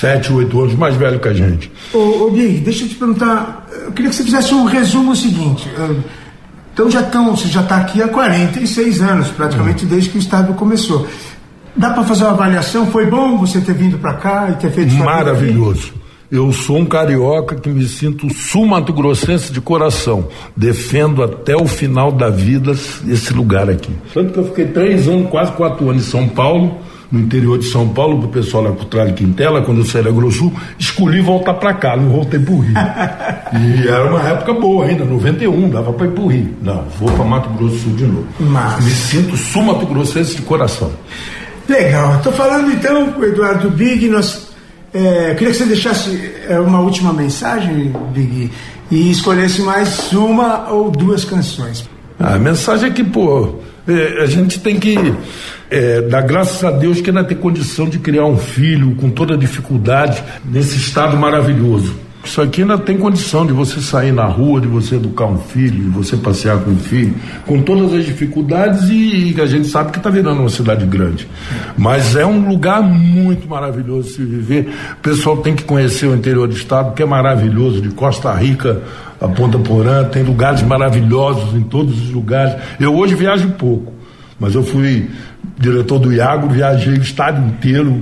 Sete, 0.00 0.32
oito 0.32 0.60
anos 0.60 0.74
mais 0.74 0.96
velho 0.96 1.18
que 1.20 1.28
a 1.28 1.34
gente. 1.34 1.70
Ô, 1.92 2.26
ô 2.26 2.30
Big, 2.30 2.60
deixa 2.60 2.84
eu 2.84 2.88
te 2.88 2.94
perguntar. 2.94 3.66
Eu 3.84 3.92
queria 3.92 4.10
que 4.10 4.16
você 4.16 4.24
fizesse 4.24 4.54
um 4.54 4.64
resumo 4.64 5.14
seguinte. 5.14 5.68
eh, 5.78 5.94
Então 6.72 6.90
já 6.90 7.02
estão, 7.02 7.36
você 7.36 7.48
já 7.48 7.60
está 7.60 7.76
aqui 7.76 8.02
há 8.02 8.08
46 8.08 9.00
anos, 9.02 9.28
praticamente 9.28 9.84
desde 9.84 10.10
que 10.10 10.18
o 10.18 10.20
Estado 10.20 10.54
começou. 10.54 11.06
Dá 11.76 11.90
para 11.90 12.02
fazer 12.02 12.24
uma 12.24 12.32
avaliação? 12.32 12.86
Foi 12.86 13.06
bom 13.06 13.38
você 13.38 13.60
ter 13.60 13.74
vindo 13.74 13.98
para 13.98 14.14
cá 14.14 14.50
e 14.50 14.54
ter 14.56 14.70
feito? 14.70 14.94
Maravilhoso. 14.94 15.92
Eu 16.30 16.50
sou 16.50 16.78
um 16.78 16.86
carioca 16.86 17.56
que 17.56 17.68
me 17.68 17.84
sinto 17.86 18.32
sul-mato-grossense 18.32 19.52
de 19.52 19.60
coração. 19.60 20.28
Defendo 20.56 21.22
até 21.22 21.54
o 21.54 21.66
final 21.66 22.10
da 22.10 22.30
vida 22.30 22.72
esse 22.72 23.34
lugar 23.34 23.68
aqui. 23.68 23.92
Tanto 24.14 24.32
que 24.32 24.38
eu 24.38 24.44
fiquei 24.46 24.66
três 24.68 25.06
anos, 25.06 25.28
quase 25.28 25.52
quatro 25.52 25.90
anos 25.90 26.06
em 26.06 26.10
São 26.10 26.26
Paulo, 26.26 26.78
no 27.12 27.20
interior 27.20 27.58
de 27.58 27.66
São 27.66 27.90
Paulo, 27.90 28.20
pro 28.20 28.28
pessoal 28.28 28.64
lá 28.64 28.72
por 28.72 28.86
trás 28.86 29.08
de 29.08 29.14
Quintela, 29.14 29.60
quando 29.60 29.82
eu 29.82 29.84
saí 29.84 30.02
da 30.02 30.10
Grossul, 30.10 30.50
escolhi 30.78 31.20
voltar 31.20 31.52
para 31.54 31.74
cá, 31.74 31.94
não 31.94 32.08
voltei 32.08 32.40
pro 32.40 32.60
Rio. 32.60 32.72
e 33.52 33.86
era 33.86 34.10
uma 34.10 34.22
época 34.22 34.54
boa 34.54 34.86
ainda, 34.86 35.04
91, 35.04 35.68
dava 35.68 35.92
para 35.92 36.06
ir 36.06 36.12
pro 36.12 36.26
Rio. 36.28 36.56
Não, 36.62 36.84
vou 36.98 37.12
para 37.12 37.24
Mato 37.24 37.50
Grosso 37.50 37.74
do 37.74 37.80
Sul 37.80 37.92
de 37.96 38.04
novo. 38.06 38.26
Mas... 38.40 38.82
Me 38.82 38.90
sinto 38.90 39.36
sul-mato 39.36 39.84
grossense 39.84 40.36
de 40.36 40.42
coração. 40.42 40.90
Legal. 41.68 42.16
Estou 42.16 42.32
falando 42.32 42.72
então 42.72 43.12
com 43.12 43.20
o 43.20 43.24
Eduardo 43.24 43.70
Big. 43.70 44.08
Nós, 44.08 44.48
é, 44.94 45.34
queria 45.34 45.52
que 45.52 45.58
você 45.58 45.66
deixasse 45.66 46.32
é, 46.48 46.58
uma 46.58 46.80
última 46.80 47.12
mensagem, 47.12 47.92
Big, 48.12 48.50
e 48.90 49.10
escolhesse 49.10 49.60
mais 49.60 50.12
uma 50.12 50.70
ou 50.70 50.90
duas 50.90 51.24
canções. 51.24 51.88
A 52.18 52.38
mensagem 52.38 52.88
é 52.88 52.92
que, 52.92 53.04
pô, 53.04 53.56
é, 53.86 54.22
a 54.22 54.26
gente 54.26 54.60
tem 54.60 54.78
que 54.78 54.96
é, 55.70 56.02
dar 56.02 56.22
graças 56.22 56.62
a 56.62 56.70
Deus 56.70 57.00
que 57.00 57.10
ainda 57.10 57.24
tem 57.24 57.36
condição 57.36 57.88
de 57.88 57.98
criar 57.98 58.26
um 58.26 58.38
filho 58.38 58.94
com 58.94 59.10
toda 59.10 59.36
dificuldade 59.36 60.22
nesse 60.44 60.76
estado 60.76 61.16
maravilhoso. 61.16 61.94
Isso 62.24 62.40
aqui 62.40 62.62
ainda 62.62 62.78
tem 62.78 62.96
condição 62.96 63.44
de 63.44 63.52
você 63.52 63.80
sair 63.80 64.12
na 64.12 64.24
rua, 64.24 64.60
de 64.60 64.68
você 64.68 64.94
educar 64.94 65.26
um 65.26 65.38
filho, 65.38 65.84
de 65.84 65.90
você 65.90 66.16
passear 66.16 66.58
com 66.58 66.70
um 66.70 66.78
filho, 66.78 67.14
com 67.46 67.60
todas 67.62 67.92
as 67.92 68.04
dificuldades 68.04 68.88
e, 68.88 69.32
e 69.32 69.40
a 69.40 69.46
gente 69.46 69.66
sabe 69.66 69.90
que 69.90 69.98
está 69.98 70.08
virando 70.08 70.40
uma 70.40 70.48
cidade 70.48 70.86
grande. 70.86 71.28
Mas 71.76 72.14
é 72.14 72.24
um 72.24 72.48
lugar 72.48 72.80
muito 72.82 73.48
maravilhoso 73.48 74.10
se 74.10 74.24
viver. 74.24 74.72
O 74.92 75.02
pessoal 75.02 75.38
tem 75.38 75.56
que 75.56 75.64
conhecer 75.64 76.06
o 76.06 76.14
interior 76.14 76.46
do 76.46 76.54
estado, 76.54 76.94
que 76.94 77.02
é 77.02 77.06
maravilhoso, 77.06 77.80
de 77.80 77.90
Costa 77.90 78.32
Rica 78.32 78.80
a 79.20 79.28
Ponta 79.28 79.56
Porã, 79.56 80.04
tem 80.04 80.24
lugares 80.24 80.62
maravilhosos 80.62 81.54
em 81.54 81.62
todos 81.62 82.02
os 82.02 82.10
lugares. 82.10 82.60
Eu 82.80 82.94
hoje 82.96 83.14
viajo 83.14 83.50
pouco, 83.50 83.92
mas 84.38 84.54
eu 84.56 84.64
fui 84.64 85.08
diretor 85.56 86.00
do 86.00 86.12
Iago, 86.12 86.48
viajei 86.48 86.94
o 86.94 87.00
estado 87.00 87.40
inteiro 87.46 88.00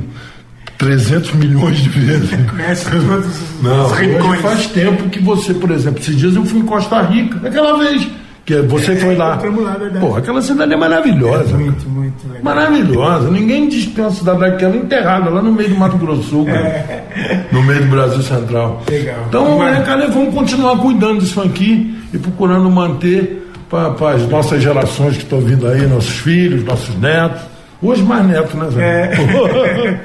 300 0.81 1.33
milhões 1.35 1.77
de 1.79 1.89
vezes. 1.91 2.31
Conhece 2.51 2.87
todos 2.91 3.27
os 3.27 3.63
Não, 3.63 3.87
rincões. 3.91 4.41
faz 4.41 4.67
tempo 4.69 5.09
que 5.11 5.21
você, 5.23 5.53
por 5.55 5.71
exemplo, 5.71 6.01
esses 6.01 6.17
dias 6.17 6.35
eu 6.35 6.45
fui 6.45 6.59
em 6.61 6.65
Costa 6.65 7.03
Rica, 7.03 7.47
aquela 7.47 7.77
vez 7.79 8.09
que 8.47 8.57
você 8.63 8.97
foi 8.97 9.15
lá. 9.15 9.37
lá, 9.37 9.77
verdade. 9.77 9.99
Pô, 10.05 10.17
aquela 10.17 10.41
cidade 10.41 10.73
é 10.73 10.77
maravilhosa. 10.77 11.55
Muito, 11.57 11.87
muito 11.89 12.27
legal. 12.27 12.43
Maravilhosa. 12.43 13.31
Ninguém 13.31 13.69
dispensa 13.69 14.17
cidade 14.17 14.41
daquela 14.41 14.75
enterrada 14.75 15.29
lá 15.29 15.43
no 15.43 15.53
meio 15.53 15.69
do 15.69 15.77
Mato 15.77 15.99
Grosso 15.99 16.45
cara. 16.47 17.05
no 17.53 17.63
meio 17.63 17.81
do 17.83 17.91
Brasil 17.91 18.23
Central. 18.23 18.83
Legal. 18.91 19.25
Então, 19.29 19.59
Mas- 19.59 19.79
né, 19.79 19.85
cara, 19.85 20.09
vamos 20.09 20.35
continuar 20.35 20.79
cuidando 20.79 21.21
disso 21.21 21.41
aqui 21.43 21.95
e 22.13 22.19
procurando 22.19 22.69
manter 22.71 23.47
para 23.69 24.15
as 24.15 24.27
nossas 24.29 24.63
gerações 24.63 25.17
que 25.19 25.23
estão 25.25 25.41
vindo 25.41 25.69
aí, 25.69 25.87
nossos 25.87 26.19
filhos, 26.21 26.65
nossos 26.65 26.99
netos. 26.99 27.43
Hoje 27.83 28.03
mais 28.03 28.27
netos, 28.27 28.55
né, 28.55 28.71
Zé? 28.71 29.11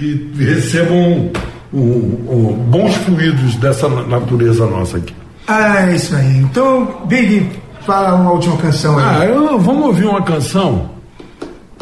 que 0.00 0.30
recebam 0.38 1.30
um, 1.72 1.78
um, 1.78 2.54
bons 2.70 2.96
fluidos 2.96 3.54
dessa 3.56 3.86
natureza 3.86 4.66
nossa 4.66 4.96
aqui. 4.96 5.14
Ah, 5.46 5.90
é 5.90 5.94
isso 5.94 6.16
aí. 6.16 6.38
Então, 6.38 7.02
Big, 7.04 7.50
fala 7.84 8.14
uma 8.14 8.32
última 8.32 8.56
canção 8.56 8.98
aí. 8.98 9.04
Ah, 9.04 9.26
eu, 9.26 9.58
vamos 9.58 9.84
ouvir 9.84 10.06
uma 10.06 10.22
canção 10.22 10.90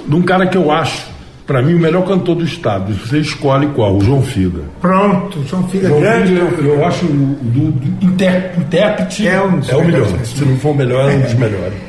de 0.05 0.15
um 0.17 0.23
cara 0.23 0.49
que 0.49 0.57
eu 0.57 0.73
acho, 0.73 1.07
para 1.47 1.63
mim, 1.63 1.75
o 1.75 1.79
melhor 1.79 2.05
cantor 2.07 2.35
do 2.35 2.45
estado. 2.45 2.93
Você 2.95 3.19
escolhe 3.19 3.69
qual? 3.69 3.97
O 3.97 4.01
João 4.01 4.23
Figa. 4.23 4.63
Pronto, 4.81 5.45
João 5.47 5.69
Figa 5.69 5.89
João 5.89 6.01
grande. 6.01 6.35
Figa, 6.35 6.63
eu, 6.63 6.75
eu 6.75 6.87
acho 6.87 7.07
o 7.07 7.09
do, 7.09 7.71
do 7.71 8.05
intérprete 8.05 9.29
É 9.29 9.41
um 9.41 9.61
dos 9.61 9.69
o 9.69 9.85
melhor. 9.85 10.07
Se 10.25 10.45
não 10.45 10.57
for 10.57 10.71
o 10.71 10.75
melhor, 10.75 11.09
é 11.09 11.15
um 11.15 11.21
dos 11.21 11.35
melhores. 11.35 11.88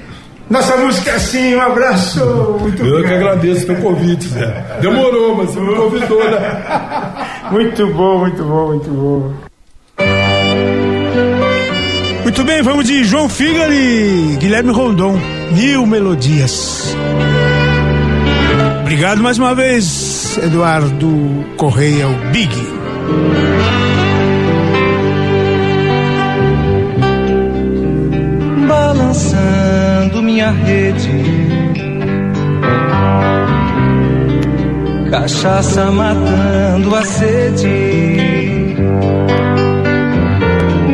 Nossa 0.50 0.78
música 0.78 1.12
é 1.12 1.16
assim, 1.16 1.56
um 1.56 1.62
abraço. 1.62 2.20
Muito 2.60 2.84
Eu 2.84 2.92
que 2.92 2.98
obrigado. 2.98 3.16
agradeço 3.18 3.64
o 3.64 3.66
teu 3.68 3.76
convite, 3.78 4.28
Zé. 4.28 4.66
Demorou, 4.82 5.36
mas 5.36 5.52
você 5.52 5.60
me 5.60 5.76
convidou, 5.76 6.24
né? 6.24 6.62
Muito 7.52 7.88
bom, 7.88 8.20
muito 8.20 8.44
bom, 8.44 8.68
muito 8.68 8.90
bom. 8.92 9.34
Muito 12.22 12.44
bem, 12.44 12.62
vamos 12.62 12.86
de 12.86 13.04
João 13.04 13.28
Fígaro 13.28 13.74
e 13.74 14.38
Guilherme 14.40 14.72
Rondon. 14.72 15.20
Mil 15.52 15.88
melodias. 15.88 16.96
Obrigado 18.82 19.24
mais 19.24 19.40
uma 19.40 19.56
vez, 19.56 20.38
Eduardo 20.44 21.44
Correia, 21.58 22.08
o 22.08 22.14
Big. 22.32 22.56
Balançando 30.10 30.24
minha 30.24 30.52
rede. 30.52 31.24
Cachaça 35.10 35.92
matando 35.92 36.96
a 36.96 37.04
sede. 37.04 38.76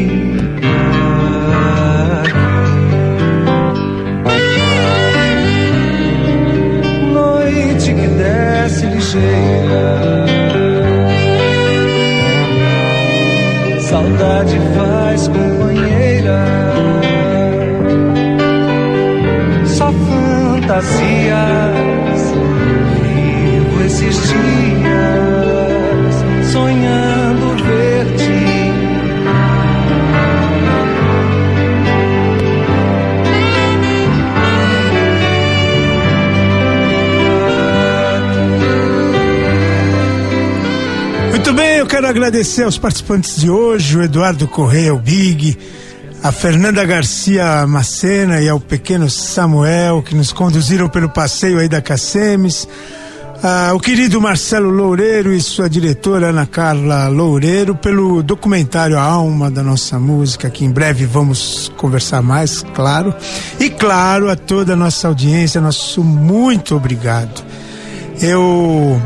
Ligeira. 9.10 10.26
Saudade 13.80 14.58
faz 14.76 15.28
companheira. 15.28 16.44
Só 19.66 19.92
fantasias. 19.92 21.99
Quero 41.90 42.06
agradecer 42.06 42.62
aos 42.62 42.78
participantes 42.78 43.40
de 43.40 43.50
hoje, 43.50 43.98
o 43.98 44.02
Eduardo 44.02 44.46
Correia, 44.46 44.94
o 44.94 44.98
Big, 44.98 45.58
a 46.22 46.30
Fernanda 46.30 46.84
Garcia 46.84 47.66
Macena 47.66 48.40
e 48.40 48.48
ao 48.48 48.60
pequeno 48.60 49.10
Samuel, 49.10 50.00
que 50.00 50.14
nos 50.14 50.32
conduziram 50.32 50.88
pelo 50.88 51.08
passeio 51.08 51.58
aí 51.58 51.68
da 51.68 51.82
Cacemes. 51.82 52.68
Ah, 53.42 53.72
o 53.74 53.80
querido 53.80 54.20
Marcelo 54.20 54.70
Loureiro 54.70 55.32
e 55.32 55.40
sua 55.40 55.68
diretora 55.68 56.28
Ana 56.28 56.46
Carla 56.46 57.08
Loureiro 57.08 57.74
pelo 57.74 58.22
documentário 58.22 58.96
A 58.96 59.02
Alma 59.02 59.50
da 59.50 59.64
Nossa 59.64 59.98
Música, 59.98 60.48
que 60.48 60.64
em 60.64 60.70
breve 60.70 61.06
vamos 61.06 61.72
conversar 61.76 62.22
mais, 62.22 62.62
claro. 62.72 63.12
E 63.58 63.68
claro, 63.68 64.30
a 64.30 64.36
toda 64.36 64.74
a 64.74 64.76
nossa 64.76 65.08
audiência, 65.08 65.60
nosso 65.60 66.04
muito 66.04 66.76
obrigado. 66.76 67.42
Eu 68.22 69.02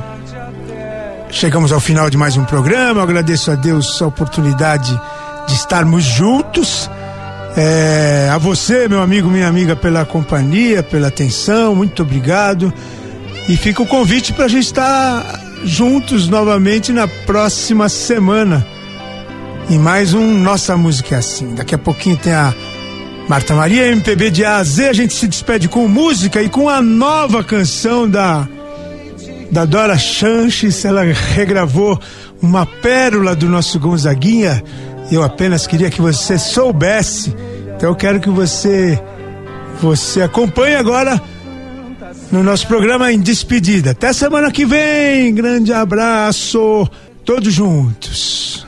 Chegamos 1.35 1.73
ao 1.73 1.81
final 1.81 2.09
de 2.09 2.17
mais 2.17 2.37
um 2.37 2.45
programa. 2.45 3.01
Eu 3.01 3.03
agradeço 3.03 3.51
a 3.51 3.57
Deus 3.57 4.01
a 4.01 4.07
oportunidade 4.07 4.99
de 5.49 5.53
estarmos 5.53 6.05
juntos. 6.05 6.89
É, 7.57 8.31
a 8.33 8.39
você, 8.39 8.87
meu 8.87 9.03
amigo, 9.03 9.29
minha 9.29 9.49
amiga, 9.49 9.75
pela 9.75 10.05
companhia, 10.05 10.81
pela 10.81 11.09
atenção. 11.09 11.75
Muito 11.75 12.05
obrigado. 12.05 12.73
E 13.49 13.57
fica 13.57 13.83
o 13.83 13.87
convite 13.87 14.33
para 14.33 14.45
a 14.45 14.49
gente 14.49 14.67
estar 14.67 15.25
juntos 15.65 16.29
novamente 16.29 16.93
na 16.93 17.09
próxima 17.09 17.89
semana. 17.89 18.65
Em 19.69 19.79
mais 19.79 20.15
um 20.15 20.39
Nossa 20.39 20.77
Música 20.77 21.17
é 21.17 21.19
Assim. 21.19 21.53
Daqui 21.57 21.75
a 21.75 21.79
pouquinho 21.79 22.17
tem 22.17 22.33
a 22.33 22.55
Marta 23.29 23.57
Maria, 23.57 23.89
MPB 23.89 24.31
de 24.31 24.45
A 24.45 24.59
a 24.59 24.65
Z. 24.65 24.89
A 24.89 24.93
gente 24.93 25.13
se 25.13 25.27
despede 25.27 25.69
com 25.69 25.89
música 25.89 26.41
e 26.41 26.49
com 26.49 26.69
a 26.69 26.81
nova 26.81 27.43
canção 27.43 28.09
da 28.09 28.47
da 29.55 29.65
Dora 29.65 29.97
Chanches, 29.97 30.85
ela 30.85 31.05
regravou 31.05 31.97
uma 32.43 32.67
pérola 32.67 33.37
do 33.37 33.49
nosso 33.49 33.79
Gonzaguinha. 33.79 34.61
Eu 35.13 35.23
apenas 35.23 35.65
queria 35.65 35.89
que 35.91 36.03
você 36.03 36.37
soubesse. 36.37 37.33
Então 37.77 37.91
eu 37.91 37.95
quero 37.95 38.19
que 38.19 38.29
você 38.29 39.01
você 39.81 40.23
acompanhe 40.23 40.75
agora 40.75 41.23
no 42.33 42.43
nosso 42.43 42.67
programa 42.67 43.13
em 43.13 43.21
despedida. 43.21 43.93
Até 43.93 44.13
semana 44.13 44.51
que 44.51 44.67
vem. 44.67 45.33
Grande 45.33 45.73
abraço. 45.73 46.89
Todos 47.25 47.55
juntos. 47.55 48.67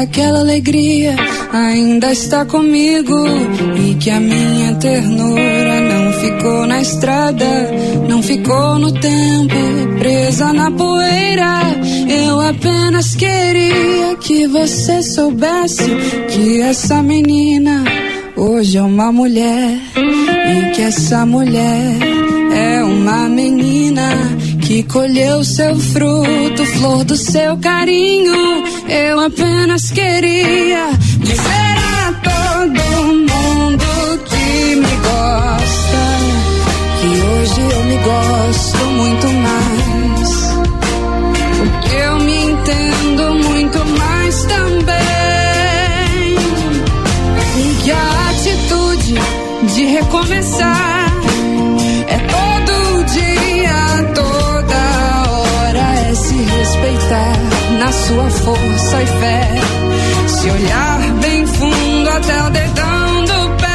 Aquela 0.00 0.40
alegria 0.40 1.14
ainda 1.52 2.10
está 2.12 2.44
comigo 2.44 3.16
e 3.76 3.94
que 3.94 4.10
a 4.10 4.18
minha 4.18 4.74
ternura 4.74 5.80
não 5.80 6.12
ficou 6.12 6.66
na 6.66 6.80
estrada, 6.80 7.70
não 8.08 8.22
ficou 8.22 8.78
no 8.78 8.92
tempo, 8.92 9.54
presa 9.98 10.52
na 10.52 10.70
poeira. 10.70 11.60
Eu 12.08 12.40
apenas 12.40 13.14
queria 13.14 14.16
que 14.20 14.46
você 14.46 15.02
soubesse 15.02 15.90
que 16.28 16.60
essa 16.60 17.02
menina 17.02 17.84
hoje 18.36 18.78
é 18.78 18.82
uma 18.82 19.12
mulher 19.12 19.78
e 19.96 20.70
que 20.74 20.82
essa 20.82 21.24
mulher 21.24 21.98
é 22.52 22.82
uma 22.82 23.28
menina 23.28 23.79
que 24.70 24.84
colheu 24.84 25.42
seu 25.42 25.74
fruto, 25.74 26.64
flor 26.78 27.02
do 27.02 27.16
seu 27.16 27.56
carinho. 27.56 28.32
Eu 28.88 29.18
apenas 29.18 29.90
queria 29.90 30.92
dizer 31.18 31.76
a 31.98 32.12
todo 32.22 33.04
mundo 33.04 33.84
que 34.26 34.76
me 34.76 34.96
gosta, 35.08 36.02
que 37.00 37.08
hoje 37.20 37.60
eu 37.68 37.84
me 37.86 37.96
gosto 37.96 38.84
muito 38.94 39.26
mais. 39.42 40.30
Porque 41.58 41.96
eu 41.96 42.20
me 42.20 42.36
entendo 42.52 43.34
muito 43.48 43.84
mais 43.98 44.44
também. 44.44 45.00
E 47.58 47.82
que 47.82 47.90
a 47.90 48.30
atitude 48.30 49.14
de 49.74 49.84
recomeçar 49.86 50.89
na 57.78 57.90
sua 57.92 58.30
força 58.30 59.02
e 59.02 59.06
fé. 59.06 59.48
Se 60.28 60.50
olhar 60.50 61.00
bem 61.20 61.46
fundo 61.46 62.08
até 62.08 62.42
o 62.44 62.50
dedão 62.50 63.24
do 63.24 63.56
pé. 63.56 63.66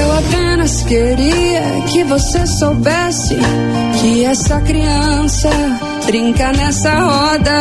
Eu 0.00 0.12
apenas 0.18 0.82
queria 0.82 1.38
que 1.42 1.47
você 2.08 2.46
soubesse 2.46 3.36
que 4.00 4.24
essa 4.24 4.60
criança 4.62 5.50
brinca 6.06 6.52
nessa 6.52 6.90
roda 6.98 7.60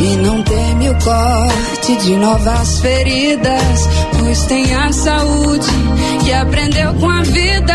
e 0.00 0.16
não 0.16 0.42
teme 0.44 0.90
o 0.90 0.94
corte 1.00 1.96
de 1.96 2.14
novas 2.14 2.78
feridas, 2.78 3.88
pois 4.18 4.44
tem 4.46 4.72
a 4.74 4.92
saúde 4.92 5.66
que 6.24 6.32
aprendeu 6.32 6.94
com 6.94 7.10
a 7.10 7.22
vida. 7.22 7.74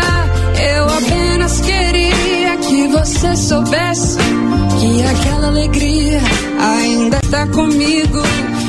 Eu 0.58 0.84
apenas 0.84 1.60
queria 1.60 2.56
que 2.62 2.88
você 2.88 3.36
soubesse 3.36 4.16
que 4.80 5.02
aquela 5.02 5.48
alegria 5.48 6.20
ainda 6.58 7.18
está 7.22 7.46
comigo 7.48 8.22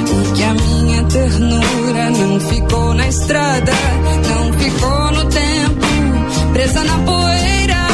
e 0.05 0.35
que 0.35 0.43
a 0.43 0.53
minha 0.53 1.03
ternura 1.05 2.09
não 2.09 2.39
ficou 2.41 2.93
na 2.93 3.07
estrada, 3.07 3.71
não 4.27 4.53
ficou 4.53 5.11
no 5.13 5.25
tempo, 5.29 5.46
presa 6.57 6.83
na 6.83 6.97
poeira. 7.05 7.87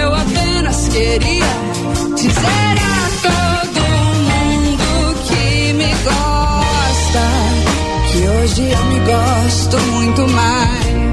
Eu 0.00 0.14
apenas 0.14 0.88
queria 0.88 1.52
dizer 2.16 2.76
a 2.92 3.00
todo 3.26 3.82
mundo 4.30 4.88
que 5.28 5.72
me 5.74 5.92
gosta 6.08 7.24
que 8.10 8.18
hoje 8.26 8.62
eu 8.70 8.84
me 8.86 9.00
gosto 9.00 9.78
muito 9.92 10.22
mais. 10.28 11.09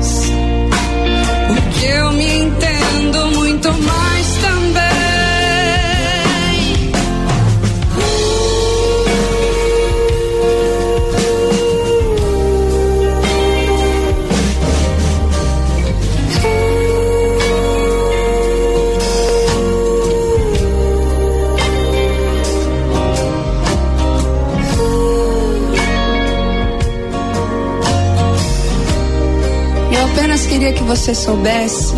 Você 31.07 31.15
soubesse 31.15 31.93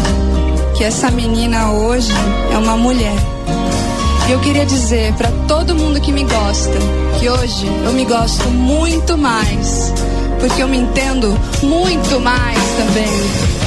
que 0.78 0.84
essa 0.84 1.10
menina 1.10 1.72
hoje 1.72 2.12
é 2.54 2.58
uma 2.60 2.78
mulher. 2.78 3.18
E 4.28 4.32
eu 4.34 4.40
queria 4.40 4.68
dizer 4.68 5.12
pra 5.14 5.32
todo 5.48 5.74
mundo 5.74 6.00
que 6.00 6.12
me 6.12 6.24
gosta 6.26 6.78
que 7.20 7.28
hoje 7.28 7.66
eu 7.86 7.92
me 7.94 8.06
gosto 8.06 8.48
muito 8.50 9.18
mais, 9.18 9.92
porque 10.40 10.62
eu 10.62 10.68
me 10.68 10.78
entendo 10.78 11.36
muito 11.64 12.20
mais 12.20 12.60
também. 12.78 13.59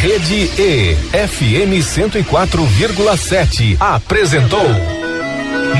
Rede 0.00 0.48
E, 0.56 0.96
FM 1.26 1.82
104,7, 1.82 3.76
apresentou 3.80 4.62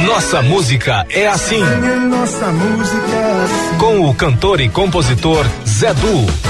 Nossa 0.04 0.42
Música 0.42 1.06
é 1.08 1.28
Assim. 1.28 1.60
Nossa 1.60 2.48
música 2.48 3.14
é 3.14 3.44
assim. 3.44 3.78
Com 3.78 4.10
o 4.10 4.12
cantor 4.12 4.60
e 4.60 4.68
compositor 4.68 5.46
Zé 5.64 5.94
Du. 5.94 6.47